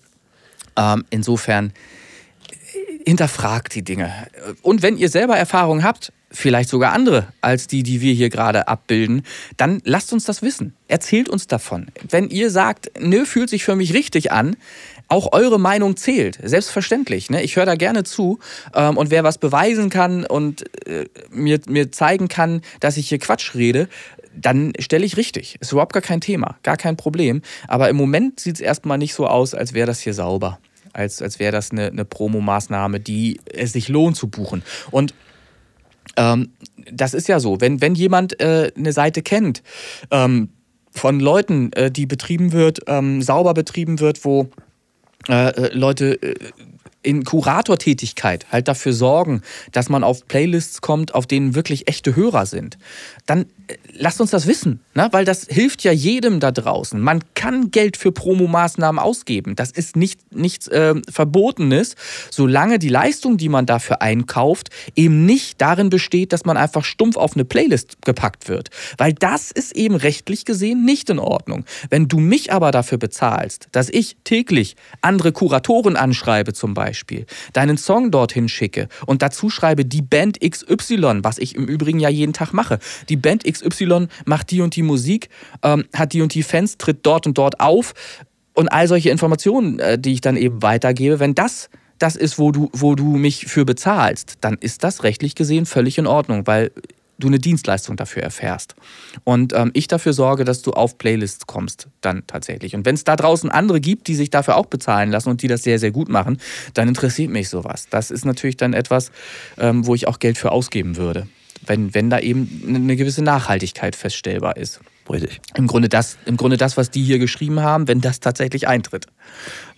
[0.76, 1.72] Ähm, insofern
[3.06, 4.12] hinterfragt die Dinge.
[4.62, 8.66] Und wenn ihr selber Erfahrungen habt, vielleicht sogar andere als die, die wir hier gerade
[8.66, 9.22] abbilden,
[9.56, 10.74] dann lasst uns das wissen.
[10.88, 11.86] Erzählt uns davon.
[12.08, 14.56] Wenn ihr sagt, nö, fühlt sich für mich richtig an,
[15.08, 17.30] auch eure Meinung zählt, selbstverständlich.
[17.30, 17.42] Ne?
[17.42, 18.40] Ich höre da gerne zu.
[18.74, 23.18] Ähm, und wer was beweisen kann und äh, mir, mir zeigen kann, dass ich hier
[23.18, 23.88] Quatsch rede,
[24.34, 25.58] dann stelle ich richtig.
[25.60, 27.42] Ist überhaupt gar kein Thema, gar kein Problem.
[27.68, 30.58] Aber im Moment sieht es erstmal nicht so aus, als wäre das hier sauber
[30.96, 34.62] als, als wäre das eine, eine Promomaßnahme, die es sich lohnt zu buchen.
[34.90, 35.14] Und
[36.16, 36.50] ähm,
[36.90, 39.62] das ist ja so, wenn, wenn jemand äh, eine Seite kennt,
[40.10, 40.48] ähm,
[40.90, 44.48] von Leuten, äh, die betrieben wird, ähm, sauber betrieben wird, wo
[45.28, 46.34] äh, äh Leute äh,
[47.02, 49.42] in Kuratortätigkeit halt dafür sorgen,
[49.72, 52.78] dass man auf Playlists kommt, auf denen wirklich echte Hörer sind,
[53.26, 53.46] dann
[53.92, 55.08] lasst uns das wissen, ne?
[55.12, 57.00] weil das hilft ja jedem da draußen.
[57.00, 59.56] Man kann Geld für Promomaßnahmen ausgeben.
[59.56, 61.96] Das ist nicht, nichts äh, Verbotenes,
[62.30, 67.16] solange die Leistung, die man dafür einkauft, eben nicht darin besteht, dass man einfach stumpf
[67.16, 68.70] auf eine Playlist gepackt wird.
[68.98, 71.64] Weil das ist eben rechtlich gesehen nicht in Ordnung.
[71.90, 77.26] Wenn du mich aber dafür bezahlst, dass ich täglich andere Kuratoren anschreibe zum Beispiel, Beispiel,
[77.52, 82.08] deinen Song dorthin schicke und dazu schreibe, die Band XY, was ich im Übrigen ja
[82.08, 82.78] jeden Tag mache.
[83.08, 83.55] Die Band XY
[84.24, 85.28] macht die und die Musik,
[85.62, 87.94] ähm, hat die und die Fans, tritt dort und dort auf
[88.54, 92.52] und all solche Informationen, äh, die ich dann eben weitergebe, wenn das das ist, wo
[92.52, 96.70] du, wo du mich für bezahlst, dann ist das rechtlich gesehen völlig in Ordnung, weil
[97.18, 98.74] du eine Dienstleistung dafür erfährst.
[99.24, 102.74] Und ähm, ich dafür sorge, dass du auf Playlists kommst, dann tatsächlich.
[102.74, 105.48] Und wenn es da draußen andere gibt, die sich dafür auch bezahlen lassen und die
[105.48, 106.38] das sehr, sehr gut machen,
[106.74, 107.88] dann interessiert mich sowas.
[107.88, 109.12] Das ist natürlich dann etwas,
[109.56, 111.26] ähm, wo ich auch Geld für ausgeben würde.
[111.66, 114.80] Wenn, wenn da eben eine gewisse Nachhaltigkeit feststellbar ist.
[115.08, 115.40] Richtig.
[115.54, 119.06] Im Grunde das, im Grunde das was die hier geschrieben haben, wenn das tatsächlich eintritt,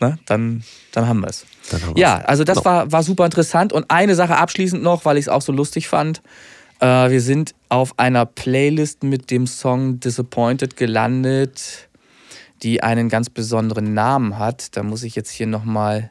[0.01, 1.47] ne, dann, dann haben wir es.
[1.97, 3.72] Ja, also das war, war super interessant.
[3.72, 6.22] Und eine Sache abschließend noch, weil ich es auch so lustig fand.
[6.80, 11.89] Äh, wir sind auf einer Playlist mit dem Song Disappointed gelandet,
[12.62, 14.76] die einen ganz besonderen Namen hat.
[14.76, 16.11] Da muss ich jetzt hier nochmal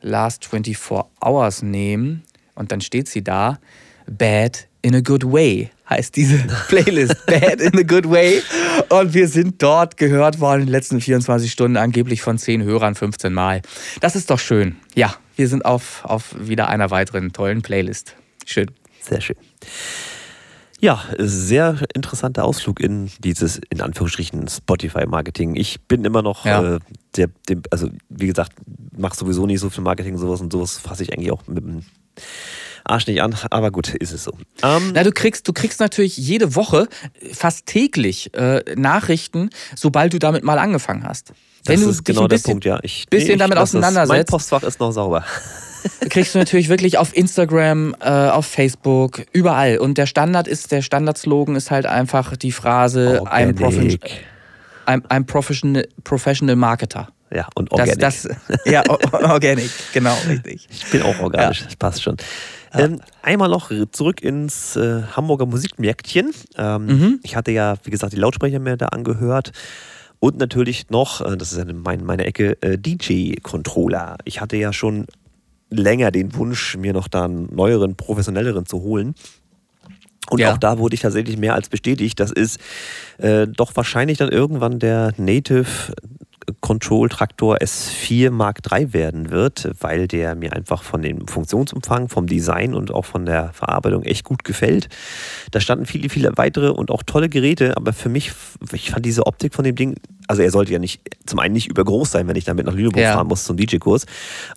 [0.00, 0.78] Last 24
[1.22, 2.22] Hours nehmen
[2.54, 3.58] und dann steht sie da.
[4.06, 6.38] Bad in a Good Way heißt diese
[6.68, 7.26] Playlist.
[7.26, 8.42] Bad in a Good Way.
[8.88, 12.94] Und wir sind dort gehört worden in den letzten 24 Stunden angeblich von 10 Hörern
[12.94, 13.62] 15 Mal.
[14.00, 14.76] Das ist doch schön.
[14.94, 18.14] Ja, wir sind auf, auf wieder einer weiteren tollen Playlist.
[18.44, 18.70] Schön.
[19.00, 19.36] Sehr schön.
[20.80, 25.54] Ja, sehr interessanter Ausflug in dieses, in Anführungsstrichen, Spotify-Marketing.
[25.56, 26.76] Ich bin immer noch, ja.
[26.76, 26.78] äh,
[27.16, 28.52] der, der, also wie gesagt,
[28.96, 31.84] mache sowieso nicht so viel Marketing, sowas und sowas fasse ich eigentlich auch mit dem
[32.84, 34.32] Arsch nicht an, aber gut, ist es so.
[34.62, 36.88] Ähm, Na, du kriegst, du kriegst natürlich jede Woche,
[37.32, 41.32] fast täglich, äh, Nachrichten, sobald du damit mal angefangen hast.
[41.64, 42.78] Wenn das ist genau bisschen, der Punkt, ja.
[42.82, 44.08] Ich, bisschen nee, damit auseinandersetzt.
[44.08, 45.24] mein Postfach ist noch sauber
[46.10, 49.78] kriegst du natürlich wirklich auf Instagram, äh, auf Facebook, überall.
[49.78, 53.98] Und der Standard ist, der Standardslogan ist halt einfach die Phrase I'm, profi
[54.86, 57.08] I'm, I'm professional, professional Marketer.
[57.30, 57.98] Ja, und organic.
[57.98, 58.82] Das, das, ja,
[59.12, 60.68] organic, genau, richtig.
[60.70, 61.66] Ich bin auch organisch, ja.
[61.66, 62.16] das passt schon.
[62.74, 66.32] Ähm, einmal noch zurück ins äh, Hamburger Musikmärktchen.
[66.56, 67.20] Ähm, mhm.
[67.22, 69.52] Ich hatte ja, wie gesagt, die Lautsprecher mir da angehört.
[70.18, 74.16] Und natürlich noch, äh, das ist ja mein, meine Ecke, äh, DJ-Controller.
[74.24, 75.06] Ich hatte ja schon
[75.70, 79.14] länger den Wunsch, mir noch da einen neueren, professionelleren zu holen.
[80.30, 80.52] Und ja.
[80.52, 82.18] auch da wurde ich tatsächlich mehr als bestätigt.
[82.18, 82.58] Das ist
[83.18, 85.92] äh, doch wahrscheinlich dann irgendwann der Native
[86.60, 92.26] Control Traktor S4 Mark III werden wird, weil der mir einfach von dem Funktionsumfang, vom
[92.26, 94.88] Design und auch von der Verarbeitung echt gut gefällt.
[95.50, 98.32] Da standen viele, viele weitere und auch tolle Geräte, aber für mich,
[98.72, 101.68] ich fand diese Optik von dem Ding, also er sollte ja nicht, zum einen nicht
[101.68, 103.14] übergroß sein, wenn ich damit nach Lüneburg ja.
[103.14, 104.06] fahren muss zum DJ-Kurs,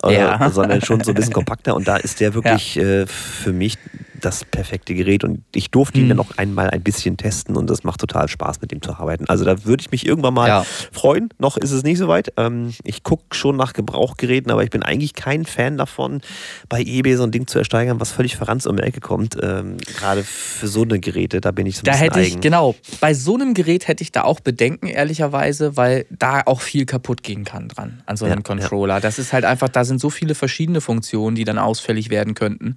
[0.04, 0.50] äh, ja.
[0.52, 2.84] sondern schon so ein bisschen kompakter und da ist der wirklich ja.
[2.84, 3.78] äh, für mich
[4.22, 6.10] das perfekte Gerät und ich durfte ihn mhm.
[6.10, 9.26] dann noch einmal ein bisschen testen und das macht total Spaß, mit ihm zu arbeiten.
[9.28, 10.66] Also da würde ich mich irgendwann mal ja.
[10.92, 11.30] freuen.
[11.40, 12.34] Noch ist es nicht so weit.
[12.38, 16.22] Ähm, ich gucke schon nach Gebrauchgeräten, aber ich bin eigentlich kein Fan davon,
[16.70, 19.38] bei eBay so ein Ding zu ersteigern, was völlig verranzt um die Ecke kommt.
[19.42, 22.32] Ähm, gerade für so eine Geräte, da bin ich so ein da bisschen hätte ich,
[22.34, 22.42] eigen.
[22.42, 26.86] Genau, bei so einem Gerät hätte ich da auch Bedenken, ehrlicherweise, weil da auch viel
[26.86, 28.96] kaputt gehen kann dran, an so einem ja, Controller.
[28.96, 29.00] Ja.
[29.00, 32.76] Das ist halt einfach, da sind so viele verschiedene Funktionen, die dann ausfällig werden könnten.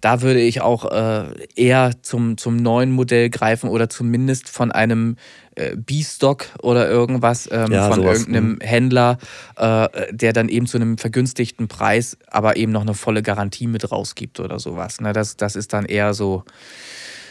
[0.00, 1.24] Da würde ich auch auch äh,
[1.56, 5.16] eher zum, zum neuen Modell greifen oder zumindest von einem
[5.54, 8.20] äh, B-Stock oder irgendwas ähm, ja, von sowas.
[8.20, 8.60] irgendeinem mhm.
[8.60, 9.18] Händler,
[9.56, 13.90] äh, der dann eben zu einem vergünstigten Preis, aber eben noch eine volle Garantie mit
[13.90, 15.00] rausgibt oder sowas.
[15.00, 15.12] Ne?
[15.12, 16.44] Das, das ist dann eher so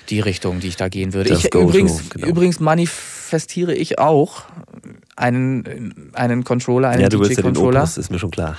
[0.10, 1.34] die Richtung, die ich da gehen würde.
[1.34, 2.28] Ich, übrigens, genau.
[2.28, 4.44] übrigens manifestiere ich auch
[5.16, 8.58] einen, einen Controller, einen ja, du willst ja den Opus, ist mir schon klar.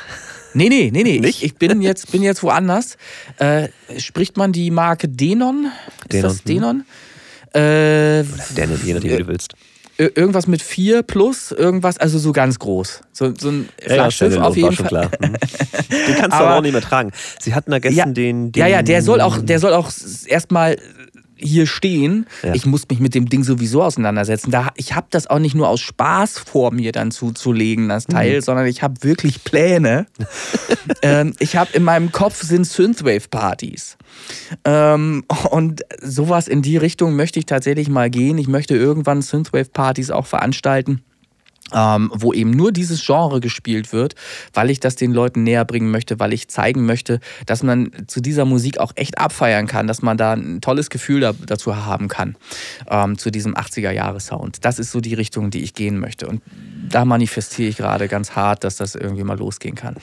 [0.59, 1.21] Nee, nee, nee, nee.
[1.25, 2.97] Ich, ich, bin, jetzt, bin jetzt woanders.
[3.39, 5.71] Äh, spricht man die Marke Denon?
[6.01, 6.23] Ist Denon.
[6.23, 6.85] das Denon?
[7.53, 8.25] Äh,
[8.57, 9.55] Denon, je nachdem, wie du willst.
[9.99, 13.03] Irgendwas mit 4 plus, irgendwas, also so ganz groß.
[13.13, 14.87] So, so ein Flaggschiff ja, ja, auf jeden Fall.
[14.87, 15.11] Klar.
[15.21, 15.33] Mhm.
[15.33, 17.13] Den kannst du aber, aber auch nicht mehr tragen.
[17.41, 19.91] Sie hatten da gestern ja, den, den, Ja, ja, der soll auch, der soll auch
[20.27, 20.77] erstmal
[21.39, 22.27] hier stehen.
[22.43, 22.55] Ja.
[22.55, 24.51] Ich muss mich mit dem Ding sowieso auseinandersetzen.
[24.51, 28.37] Da, ich habe das auch nicht nur aus Spaß vor mir dann zuzulegen, das Teil,
[28.37, 28.41] mhm.
[28.41, 30.07] sondern ich habe wirklich Pläne.
[31.03, 33.97] ähm, ich habe in meinem Kopf sind Synthwave-Partys.
[34.65, 38.39] Ähm, und sowas in die Richtung möchte ich tatsächlich mal gehen.
[38.39, 41.03] Ich möchte irgendwann Synthwave-Partys auch veranstalten
[41.75, 44.15] ähm, wo eben nur dieses Genre gespielt wird,
[44.53, 48.21] weil ich das den Leuten näher bringen möchte, weil ich zeigen möchte, dass man zu
[48.21, 52.09] dieser Musik auch echt abfeiern kann, dass man da ein tolles Gefühl da, dazu haben
[52.09, 52.37] kann,
[52.89, 54.65] ähm, zu diesem 80er-Jahre-Sound.
[54.65, 56.27] Das ist so die Richtung, die ich gehen möchte.
[56.27, 56.43] Und
[56.89, 59.97] da manifestiere ich gerade ganz hart, dass das irgendwie mal losgehen kann.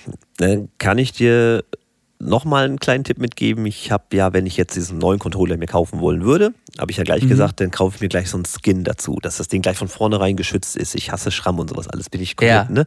[0.77, 1.63] Kann ich dir
[2.19, 3.65] nochmal einen kleinen Tipp mitgeben.
[3.65, 6.97] Ich habe ja, wenn ich jetzt diesen neuen Controller mir kaufen wollen würde, habe ich
[6.97, 7.29] ja gleich mhm.
[7.29, 9.87] gesagt, dann kaufe ich mir gleich so einen Skin dazu, dass das Ding gleich von
[9.87, 10.95] vornherein geschützt ist.
[10.95, 12.71] Ich hasse Schramm und sowas alles, bin ich komplett, ja.
[12.71, 12.85] ne?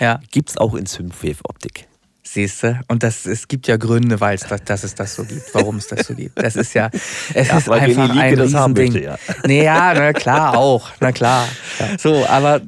[0.00, 0.20] Ja.
[0.30, 1.88] Gibt es auch in Synthwave-Optik.
[2.24, 2.80] Siehst du?
[2.88, 5.76] Und das, es gibt ja Gründe, weil es das, dass es das so gibt, warum
[5.76, 6.40] es das so gibt.
[6.40, 6.88] Das ist ja,
[7.34, 8.92] es ja, ist einfach ein Riesending.
[8.92, 9.18] Möchte, ja.
[9.44, 11.48] Nee, ja, na klar auch, na klar.
[11.78, 11.98] Ja.
[11.98, 12.62] So, aber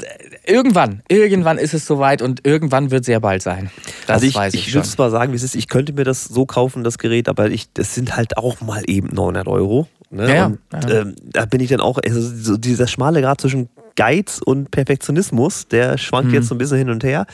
[0.47, 3.71] irgendwann, irgendwann ist es soweit und irgendwann wird es sehr bald sein.
[4.07, 4.69] Das also ich, weiß ich.
[4.69, 7.29] Ich würde zwar sagen, wie es ist, ich könnte mir das so kaufen, das Gerät,
[7.29, 9.89] aber ich, das sind halt auch mal eben 900 Euro.
[10.11, 10.35] Ne?
[10.35, 11.01] Ja, und, ja.
[11.01, 15.69] Ähm, da bin ich dann auch, also so dieser schmale Grad zwischen Geiz und Perfektionismus,
[15.69, 16.35] der schwankt hm.
[16.35, 17.27] jetzt so ein bisschen hin und her.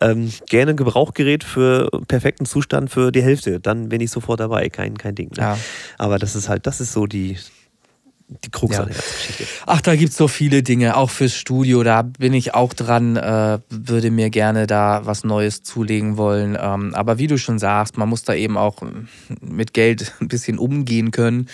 [0.00, 4.68] Ähm, gerne ein Gebrauchgerät für perfekten Zustand für die Hälfte, dann bin ich sofort dabei,
[4.68, 5.30] kein, kein Ding.
[5.30, 5.42] Ne?
[5.42, 5.58] Ja.
[5.98, 7.38] Aber das ist halt, das ist so die,
[8.28, 8.82] die Krux ja.
[8.82, 9.44] an der Geschichte.
[9.66, 11.82] Ach, da gibt es so viele Dinge, auch fürs Studio.
[11.82, 16.58] Da bin ich auch dran, äh, würde mir gerne da was Neues zulegen wollen.
[16.60, 18.82] Ähm, aber wie du schon sagst, man muss da eben auch
[19.40, 21.48] mit Geld ein bisschen umgehen können.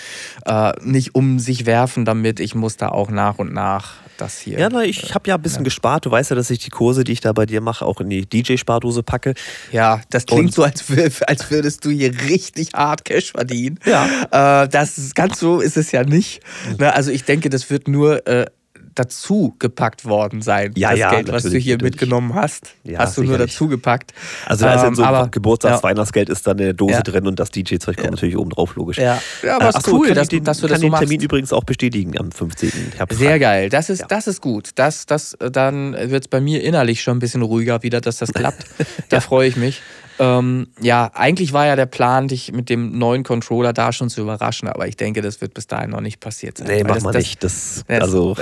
[0.46, 2.40] Äh, nicht um sich werfen damit.
[2.40, 4.58] Ich muss da auch nach und nach das hier.
[4.58, 5.64] Ja, na, ich habe ja ein bisschen ja.
[5.64, 6.06] gespart.
[6.06, 8.10] Du weißt ja, dass ich die Kurse, die ich da bei dir mache, auch in
[8.10, 9.34] die DJ-Spardose packe.
[9.70, 10.84] Ja, das klingt Und so, als,
[11.26, 13.78] als würdest du hier richtig hart Cash verdienen.
[13.84, 14.62] Ja.
[14.62, 16.42] Äh, das ganz so ist es ja nicht.
[16.78, 16.84] Mhm.
[16.84, 18.46] Also ich denke, das wird nur äh,
[18.94, 20.72] dazu gepackt worden sein.
[20.76, 21.82] Ja, das ja, Geld, was du hier natürlich.
[21.82, 24.12] mitgenommen hast, ja, hast du nur dazu gepackt.
[24.46, 25.82] Also da ist ähm, so aber, Geburtstags-, ja.
[25.82, 28.98] Weihnachtsgeld ist dann in der Dose drin und das DJ-Zeug kommt natürlich oben drauf, logisch.
[28.98, 31.52] Ja, ja aber äh, ist cool, dass, den, dass du das so den Termin übrigens
[31.52, 32.92] auch bestätigen am 15.
[32.96, 33.18] Herbst.
[33.18, 34.70] Sehr geil, das ist, das ist gut.
[34.74, 38.32] Das, das, dann wird es bei mir innerlich schon ein bisschen ruhiger wieder, dass das
[38.32, 38.66] klappt.
[39.08, 39.82] da freue ich mich.
[40.18, 44.20] Ähm, ja, eigentlich war ja der Plan, dich mit dem neuen Controller da schon zu
[44.20, 46.68] überraschen, aber ich denke, das wird bis dahin noch nicht passiert sein.
[46.68, 47.42] Nee, mach das, mal das, nicht.
[47.42, 48.36] Das, das, also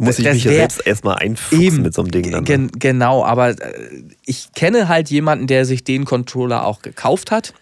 [0.00, 2.30] muss ich mich ja selbst erstmal einfuchsen mit so einem Ding.
[2.30, 2.68] Dann, ne?
[2.78, 7.54] Genau, aber äh, ich kenne halt jemanden, der sich den Controller auch gekauft hat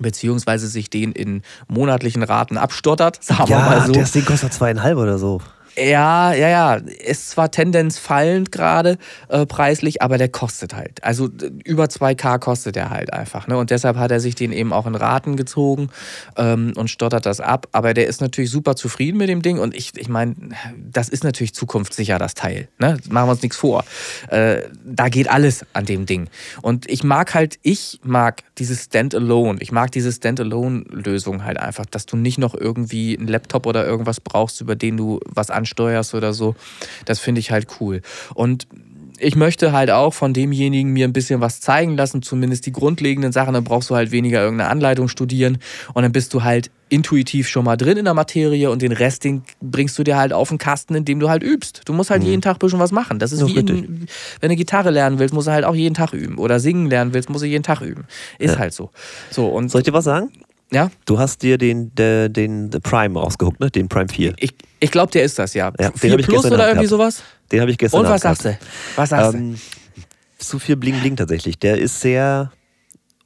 [0.00, 3.92] beziehungsweise sich den in monatlichen Raten abstottert, sagen ja, wir mal so.
[3.92, 5.42] Das Ding kostet zweieinhalb oder so.
[5.76, 6.74] Ja, ja, ja.
[6.74, 8.98] Ist zwar Tendenz fallend gerade
[9.28, 11.02] äh, preislich, aber der kostet halt.
[11.02, 11.30] Also
[11.64, 13.46] über 2K kostet er halt einfach.
[13.46, 13.56] Ne?
[13.56, 15.88] Und deshalb hat er sich den eben auch in Raten gezogen
[16.36, 17.68] ähm, und stottert das ab.
[17.72, 19.58] Aber der ist natürlich super zufrieden mit dem Ding.
[19.58, 20.34] Und ich, ich meine,
[20.76, 22.68] das ist natürlich zukunftssicher, das Teil.
[22.78, 22.98] Ne?
[23.08, 23.84] Machen wir uns nichts vor.
[24.28, 26.28] Äh, da geht alles an dem Ding.
[26.60, 29.58] Und ich mag halt, ich mag dieses Standalone.
[29.62, 34.20] Ich mag diese Standalone-Lösung halt einfach, dass du nicht noch irgendwie einen Laptop oder irgendwas
[34.20, 36.54] brauchst, über den du was an ansteuerst oder so.
[37.04, 38.02] Das finde ich halt cool.
[38.34, 38.66] Und
[39.18, 43.30] ich möchte halt auch von demjenigen mir ein bisschen was zeigen lassen, zumindest die grundlegenden
[43.30, 43.54] Sachen.
[43.54, 45.58] Dann brauchst du halt weniger irgendeine Anleitung studieren
[45.94, 49.24] und dann bist du halt intuitiv schon mal drin in der Materie und den Rest
[49.24, 51.82] den bringst du dir halt auf den Kasten, indem du halt übst.
[51.86, 52.28] Du musst halt mhm.
[52.28, 53.18] jeden Tag ein bisschen was machen.
[53.18, 54.06] Das ist ja, wie, in,
[54.40, 56.36] wenn du Gitarre lernen willst, musst du halt auch jeden Tag üben.
[56.38, 58.04] Oder singen lernen willst, musst du jeden Tag üben.
[58.38, 58.58] Ist ja.
[58.58, 58.90] halt so.
[59.30, 60.30] so und Soll ich dir was sagen?
[60.72, 60.90] Ja.
[61.04, 63.70] Du hast dir den, den, den Prime rausgehuckt, ne?
[63.70, 64.34] Den Prime 4.
[64.38, 65.70] Ich, ich glaube, der ist das, ja.
[65.78, 67.22] ja 4 Plus oder irgendwie sowas?
[67.50, 68.58] Den habe ich gestern Und was sagst du?
[68.96, 70.02] Was sagst ähm, du?
[70.38, 71.58] Zu viel Bling Bling tatsächlich.
[71.58, 72.50] Der ist sehr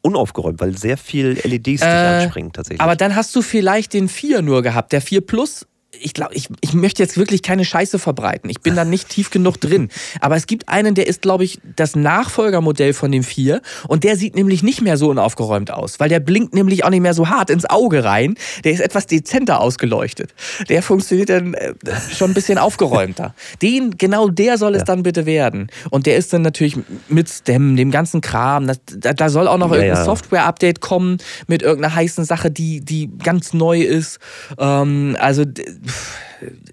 [0.02, 2.80] unaufgeräumt, weil sehr viel LEDs äh, dich anspringen tatsächlich.
[2.80, 4.92] Aber dann hast du vielleicht den 4 nur gehabt.
[4.92, 5.66] Der 4 Plus
[6.00, 8.50] ich glaube, ich, ich möchte jetzt wirklich keine Scheiße verbreiten.
[8.50, 9.88] Ich bin da nicht tief genug drin.
[10.20, 14.16] Aber es gibt einen, der ist, glaube ich, das Nachfolgermodell von dem 4 und der
[14.16, 17.28] sieht nämlich nicht mehr so unaufgeräumt aus, weil der blinkt nämlich auch nicht mehr so
[17.28, 18.36] hart ins Auge rein.
[18.64, 20.34] Der ist etwas dezenter ausgeleuchtet.
[20.68, 21.74] Der funktioniert dann äh,
[22.12, 23.34] schon ein bisschen aufgeräumter.
[23.62, 24.84] Den, genau der soll es ja.
[24.84, 25.68] dann bitte werden.
[25.90, 26.76] Und der ist dann natürlich
[27.08, 28.66] mit Stem, dem ganzen Kram.
[28.66, 30.04] Das, da, da, soll auch noch ja, irgendein ja.
[30.04, 34.18] Software-Update kommen mit irgendeiner heißen Sache, die, die ganz neu ist.
[34.58, 35.44] Ähm, also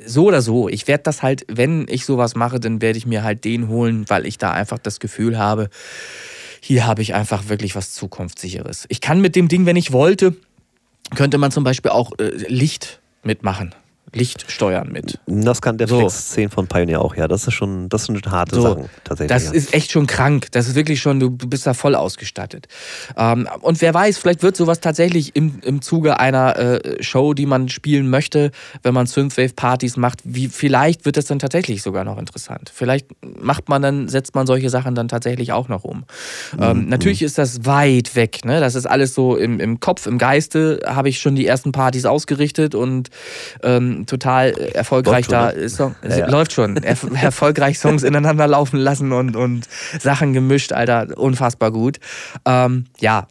[0.05, 3.23] so oder so, ich werde das halt, wenn ich sowas mache, dann werde ich mir
[3.23, 5.69] halt den holen, weil ich da einfach das Gefühl habe,
[6.59, 8.85] hier habe ich einfach wirklich was Zukunftssicheres.
[8.89, 10.35] Ich kann mit dem Ding, wenn ich wollte,
[11.15, 13.73] könnte man zum Beispiel auch äh, Licht mitmachen.
[14.15, 15.19] Licht steuern mit.
[15.25, 15.99] Das kann der so.
[15.99, 17.27] Flex 10 von Pioneer auch, ja.
[17.27, 18.61] Das ist schon, das sind harte so.
[18.61, 19.29] Sachen tatsächlich.
[19.29, 19.51] Das ja.
[19.51, 20.47] ist echt schon krank.
[20.51, 22.67] Das ist wirklich schon, du bist da voll ausgestattet.
[23.17, 27.45] Ähm, und wer weiß, vielleicht wird sowas tatsächlich im, im Zuge einer äh, Show, die
[27.45, 28.51] man spielen möchte,
[28.83, 32.71] wenn man Synthwave-Partys macht, wie, vielleicht wird das dann tatsächlich sogar noch interessant.
[32.73, 33.07] Vielleicht
[33.41, 36.05] macht man dann, setzt man solche Sachen dann tatsächlich auch noch um.
[36.59, 36.89] Ähm, mhm.
[36.89, 38.59] Natürlich ist das weit weg, ne?
[38.59, 42.05] Das ist alles so im, im Kopf, im Geiste habe ich schon die ersten Partys
[42.05, 43.09] ausgerichtet und
[43.63, 46.29] ähm, total erfolgreich läuft da Song, ja, ja.
[46.29, 49.67] läuft schon, er, erfolgreich Songs ineinander laufen lassen und, und
[49.99, 51.99] Sachen gemischt, Alter, unfassbar gut.
[52.45, 53.27] Ähm, ja,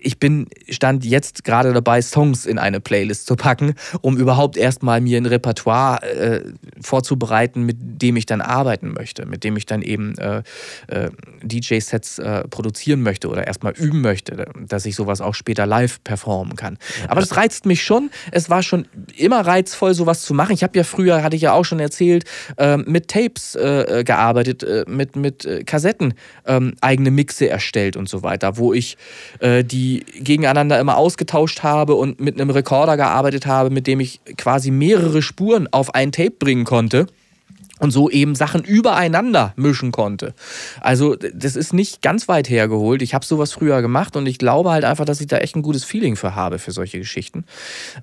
[0.00, 5.00] ich bin stand jetzt gerade dabei, Songs in eine Playlist zu packen, um überhaupt erstmal
[5.00, 6.40] mir ein Repertoire äh,
[6.80, 10.42] vorzubereiten, mit dem ich dann arbeiten möchte, mit dem ich dann eben äh,
[10.88, 11.10] äh,
[11.42, 16.56] DJ-Sets äh, produzieren möchte oder erstmal üben möchte, dass ich sowas auch später live performen
[16.56, 16.78] kann.
[17.08, 18.10] Aber das reizt mich schon.
[18.30, 18.86] Es war schon
[19.16, 20.52] immer reizvoll, sowas zu machen.
[20.52, 22.24] Ich habe ja früher, hatte ich ja auch schon erzählt,
[22.58, 26.14] ähm, mit Tapes äh, gearbeitet, äh, mit, mit Kassetten
[26.46, 28.96] ähm, eigene Mixe erstellt und so weiter, wo ich
[29.40, 34.70] die gegeneinander immer ausgetauscht habe und mit einem Rekorder gearbeitet habe, mit dem ich quasi
[34.70, 37.06] mehrere Spuren auf ein Tape bringen konnte
[37.78, 40.34] und so eben Sachen übereinander mischen konnte.
[40.80, 43.02] Also das ist nicht ganz weit hergeholt.
[43.02, 45.62] Ich habe sowas früher gemacht und ich glaube halt einfach, dass ich da echt ein
[45.62, 47.44] gutes Feeling für habe für solche Geschichten.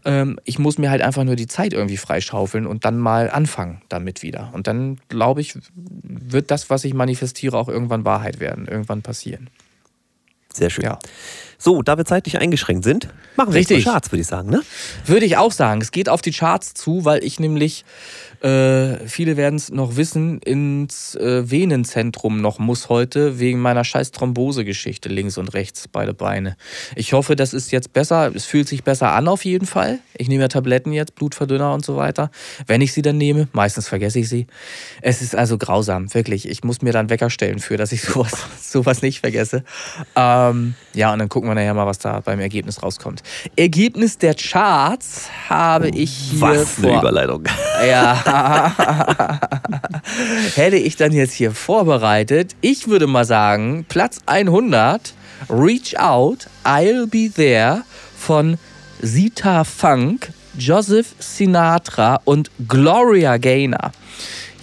[0.05, 3.81] Ähm, ich muss mir halt einfach nur die Zeit irgendwie freischaufeln und dann mal anfangen
[3.89, 4.51] damit wieder.
[4.53, 9.49] Und dann glaube ich, wird das, was ich manifestiere, auch irgendwann Wahrheit werden, irgendwann passieren.
[10.53, 10.85] Sehr schön.
[10.85, 10.99] Ja.
[11.57, 13.77] So, da wir zeitlich eingeschränkt sind, machen wir Richtig.
[13.77, 14.61] jetzt Charts, würde ich sagen, ne?
[15.05, 15.81] Würde ich auch sagen.
[15.81, 17.85] Es geht auf die Charts zu, weil ich nämlich
[18.43, 24.11] äh, viele werden es noch wissen, ins äh, Venenzentrum noch muss heute, wegen meiner scheiß
[24.11, 26.57] Thrombose-Geschichte, links und rechts, beide Beine.
[26.97, 28.35] Ich hoffe, das ist jetzt besser.
[28.35, 29.99] Es fühlt sich besser an auf jeden Fall.
[30.17, 32.31] Ich nehme ja Tabletten jetzt, Blutverdünner und so weiter.
[32.67, 34.47] Wenn ich sie dann nehme, meistens vergesse ich sie.
[35.01, 36.49] Es ist also grausam, wirklich.
[36.49, 39.63] Ich muss mir dann Wecker stellen für, dass ich sowas, sowas nicht vergesse.
[40.17, 43.23] Ähm, ja, und dann gucken wir nachher mal, was da beim Ergebnis rauskommt.
[43.55, 46.41] Ergebnis der Charts habe ich hier.
[46.41, 47.45] Was eine Überleitung.
[47.87, 48.21] Ja.
[50.55, 52.55] Hätte ich dann jetzt hier vorbereitet.
[52.61, 55.13] Ich würde mal sagen, Platz 100,
[55.49, 57.83] Reach Out, I'll Be There
[58.17, 58.57] von
[59.01, 63.91] Sita Funk, Joseph Sinatra und Gloria Gaynor.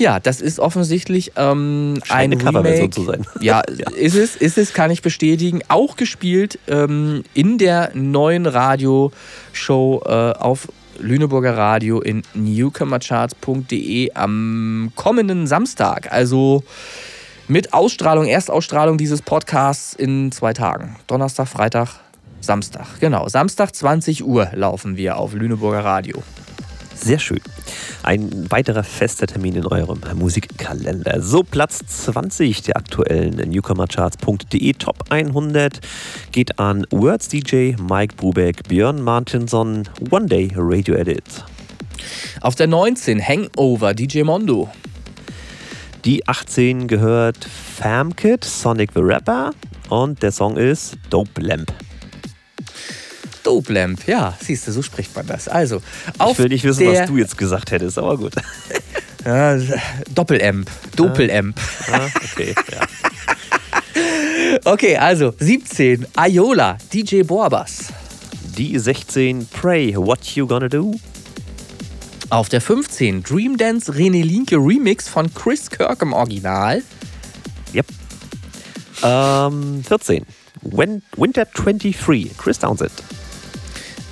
[0.00, 3.26] Ja, das ist offensichtlich ähm, eine Coverversion zu sein.
[3.42, 5.60] Ja, ja, ist es, ist es, kann ich bestätigen.
[5.68, 10.68] Auch gespielt ähm, in der neuen Radioshow äh, auf
[11.00, 16.12] Lüneburger Radio in newcomercharts.de am kommenden Samstag.
[16.12, 16.62] Also
[17.48, 20.96] mit Ausstrahlung, Erstausstrahlung dieses Podcasts in zwei Tagen.
[21.06, 22.00] Donnerstag, Freitag,
[22.40, 22.86] Samstag.
[23.00, 26.22] Genau, Samstag 20 Uhr laufen wir auf Lüneburger Radio.
[27.02, 27.40] Sehr schön.
[28.02, 31.22] Ein weiterer fester Termin in eurem Musikkalender.
[31.22, 35.80] So, Platz 20 der aktuellen Newcomercharts.de Top 100
[36.30, 41.24] geht an Words DJ, Mike Brubeck, Björn Martinson, One Day Radio Edit.
[42.42, 44.68] Auf der 19 Hangover DJ Mondo.
[46.04, 47.46] Die 18 gehört
[47.78, 49.52] Famkit, Sonic the Rapper
[49.88, 51.72] und der Song ist Dope Lamp.
[53.42, 55.48] Dope Lamp, ja, siehst du, so spricht man das.
[55.48, 55.82] Also,
[56.18, 58.32] auf ich will nicht wissen, was du jetzt gesagt hättest, aber gut.
[59.22, 59.58] Ja,
[60.14, 61.54] Doppelamp, Dopelamp.
[61.92, 62.80] Ah, ah, okay, ja.
[64.64, 67.92] Okay, also 17, Ayola, DJ Borbas.
[68.56, 70.94] Die 16, Pray, What You Gonna Do?
[72.30, 76.82] Auf der 15, Dream Dance René Linke Remix von Chris Kirk im Original.
[77.74, 77.86] Yep.
[79.02, 80.24] Ähm, 14,
[80.62, 82.92] Winter 23, Chris Townsend.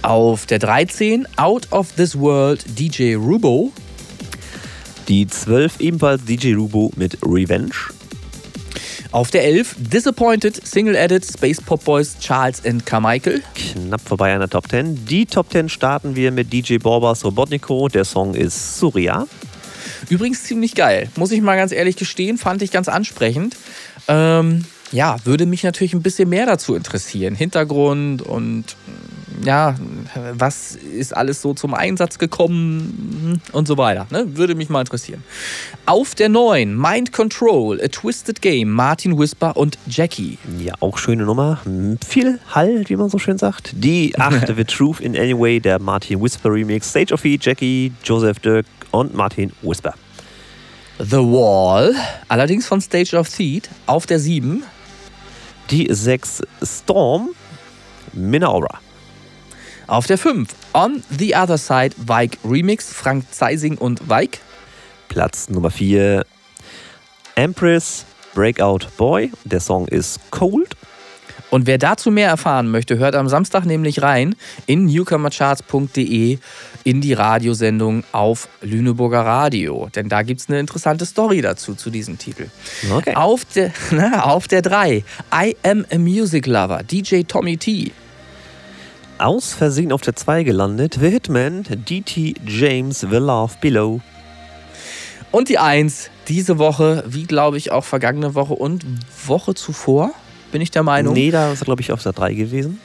[0.08, 3.74] Auf der 13 Out of This World DJ Rubo.
[5.06, 7.74] Die 12 ebenfalls DJ Rubo mit Revenge.
[9.12, 13.42] Auf der 11 Disappointed Single Edit Space Pop Boys Charles and Carmichael.
[13.54, 15.04] Knapp vorbei an der Top 10.
[15.04, 17.88] Die Top 10 starten wir mit DJ Borbas Robotnico.
[17.88, 19.26] Der Song ist Surya.
[20.08, 21.10] Übrigens ziemlich geil.
[21.16, 23.56] Muss ich mal ganz ehrlich gestehen, fand ich ganz ansprechend.
[24.08, 27.34] Ähm, ja, würde mich natürlich ein bisschen mehr dazu interessieren.
[27.34, 28.76] Hintergrund und
[29.44, 29.76] ja,
[30.32, 34.06] was ist alles so zum Einsatz gekommen und so weiter.
[34.10, 34.36] Ne?
[34.36, 35.22] Würde mich mal interessieren.
[35.86, 40.38] Auf der neuen Mind Control, A Twisted Game, Martin Whisper und Jackie.
[40.58, 41.60] Ja, auch schöne Nummer.
[42.06, 43.72] Viel Hall, wie man so schön sagt.
[43.74, 46.90] Die achte The Truth in Anyway, der Martin Whisper Remix.
[46.90, 49.94] Stage of Heat, Jackie, Joseph Dirk und Martin Whisper.
[50.98, 51.94] The Wall,
[52.26, 54.64] allerdings von Stage of Theat, auf der 7.
[55.70, 57.28] Die 6 Storm,
[58.14, 58.80] Minaura.
[59.86, 64.38] Auf der 5 On the Other Side Vike Remix, Frank Zeising und Vike.
[65.08, 66.24] Platz Nummer 4
[67.34, 69.30] Empress Breakout Boy.
[69.44, 70.74] Der Song ist Cold.
[71.50, 74.34] Und wer dazu mehr erfahren möchte, hört am Samstag nämlich rein
[74.66, 76.38] in newcomercharts.de
[76.84, 79.88] in die Radiosendung auf Lüneburger Radio.
[79.94, 82.48] Denn da gibt es eine interessante Story dazu, zu diesem Titel.
[82.92, 83.14] Okay.
[83.14, 87.92] Auf der, na, auf der 3, I Am a Music Lover, DJ Tommy T.
[89.18, 90.98] aus Versehen auf der 2 gelandet.
[91.00, 94.00] The Hitman, DT James, The Love Below.
[95.30, 98.84] Und die 1 diese Woche, wie glaube ich auch vergangene Woche und
[99.26, 100.12] Woche zuvor,
[100.52, 101.14] bin ich der Meinung.
[101.14, 102.80] Nee, da ist er glaube ich auf der 3 gewesen.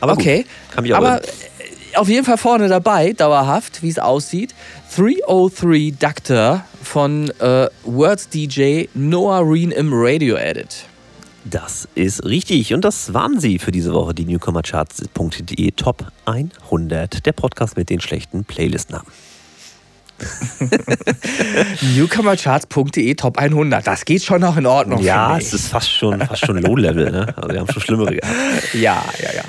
[0.00, 3.98] Aber okay, gut, kann mich aber äh, auf jeden Fall vorne dabei, dauerhaft, wie es
[3.98, 4.54] aussieht.
[4.96, 10.86] 303 Doctor von äh, Words DJ Noah Reen im Radio Edit.
[11.44, 12.72] Das ist richtig.
[12.72, 17.26] Und das waren sie für diese Woche, die Newcomercharts.de Top 100.
[17.26, 19.06] Der Podcast mit den schlechten Playlist-Namen.
[21.94, 23.86] Newcomercharts.de Top 100.
[23.86, 25.02] Das geht schon noch in Ordnung.
[25.02, 27.10] Ja, es ist fast schon, fast schon Low-Level.
[27.10, 27.34] Ne?
[27.36, 28.34] Also wir haben schon schlimmere gehabt.
[28.74, 29.42] Ja, ja, ja.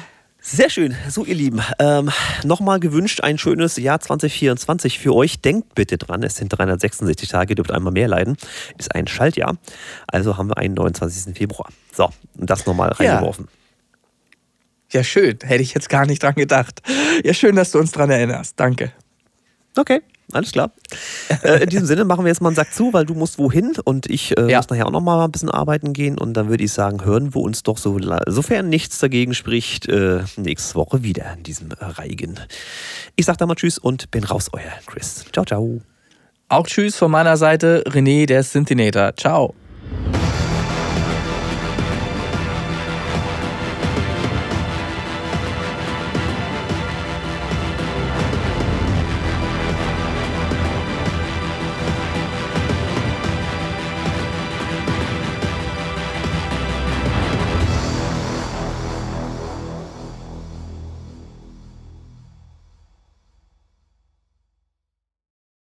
[0.47, 0.95] Sehr schön.
[1.09, 2.11] So, ihr Lieben, ähm,
[2.43, 5.41] nochmal gewünscht ein schönes Jahr 2024 für euch.
[5.41, 8.37] Denkt bitte dran, es sind 366 Tage, ihr dürft einmal mehr leiden.
[8.77, 9.57] Ist ein Schaltjahr.
[10.05, 11.35] Also haben wir einen 29.
[11.35, 11.69] Februar.
[11.91, 13.47] So, und das nochmal reingeworfen.
[14.91, 14.99] Ja.
[14.99, 15.39] ja, schön.
[15.41, 16.83] Hätte ich jetzt gar nicht dran gedacht.
[17.23, 18.59] Ja, schön, dass du uns dran erinnerst.
[18.59, 18.91] Danke.
[19.75, 20.01] Okay.
[20.31, 20.71] Alles klar.
[21.43, 23.73] Äh, in diesem Sinne machen wir jetzt mal einen Sack zu, weil du musst wohin
[23.83, 24.57] und ich äh, ja.
[24.57, 27.35] muss nachher auch noch mal ein bisschen arbeiten gehen und dann würde ich sagen, hören
[27.35, 32.39] wir uns doch so, sofern nichts dagegen spricht, äh, nächste Woche wieder in diesem Reigen.
[33.15, 35.25] Ich sag da mal Tschüss und bin raus, euer Chris.
[35.31, 35.81] Ciao, ciao.
[36.49, 39.15] Auch Tschüss von meiner Seite, René, der Synthinator.
[39.15, 39.53] Ciao.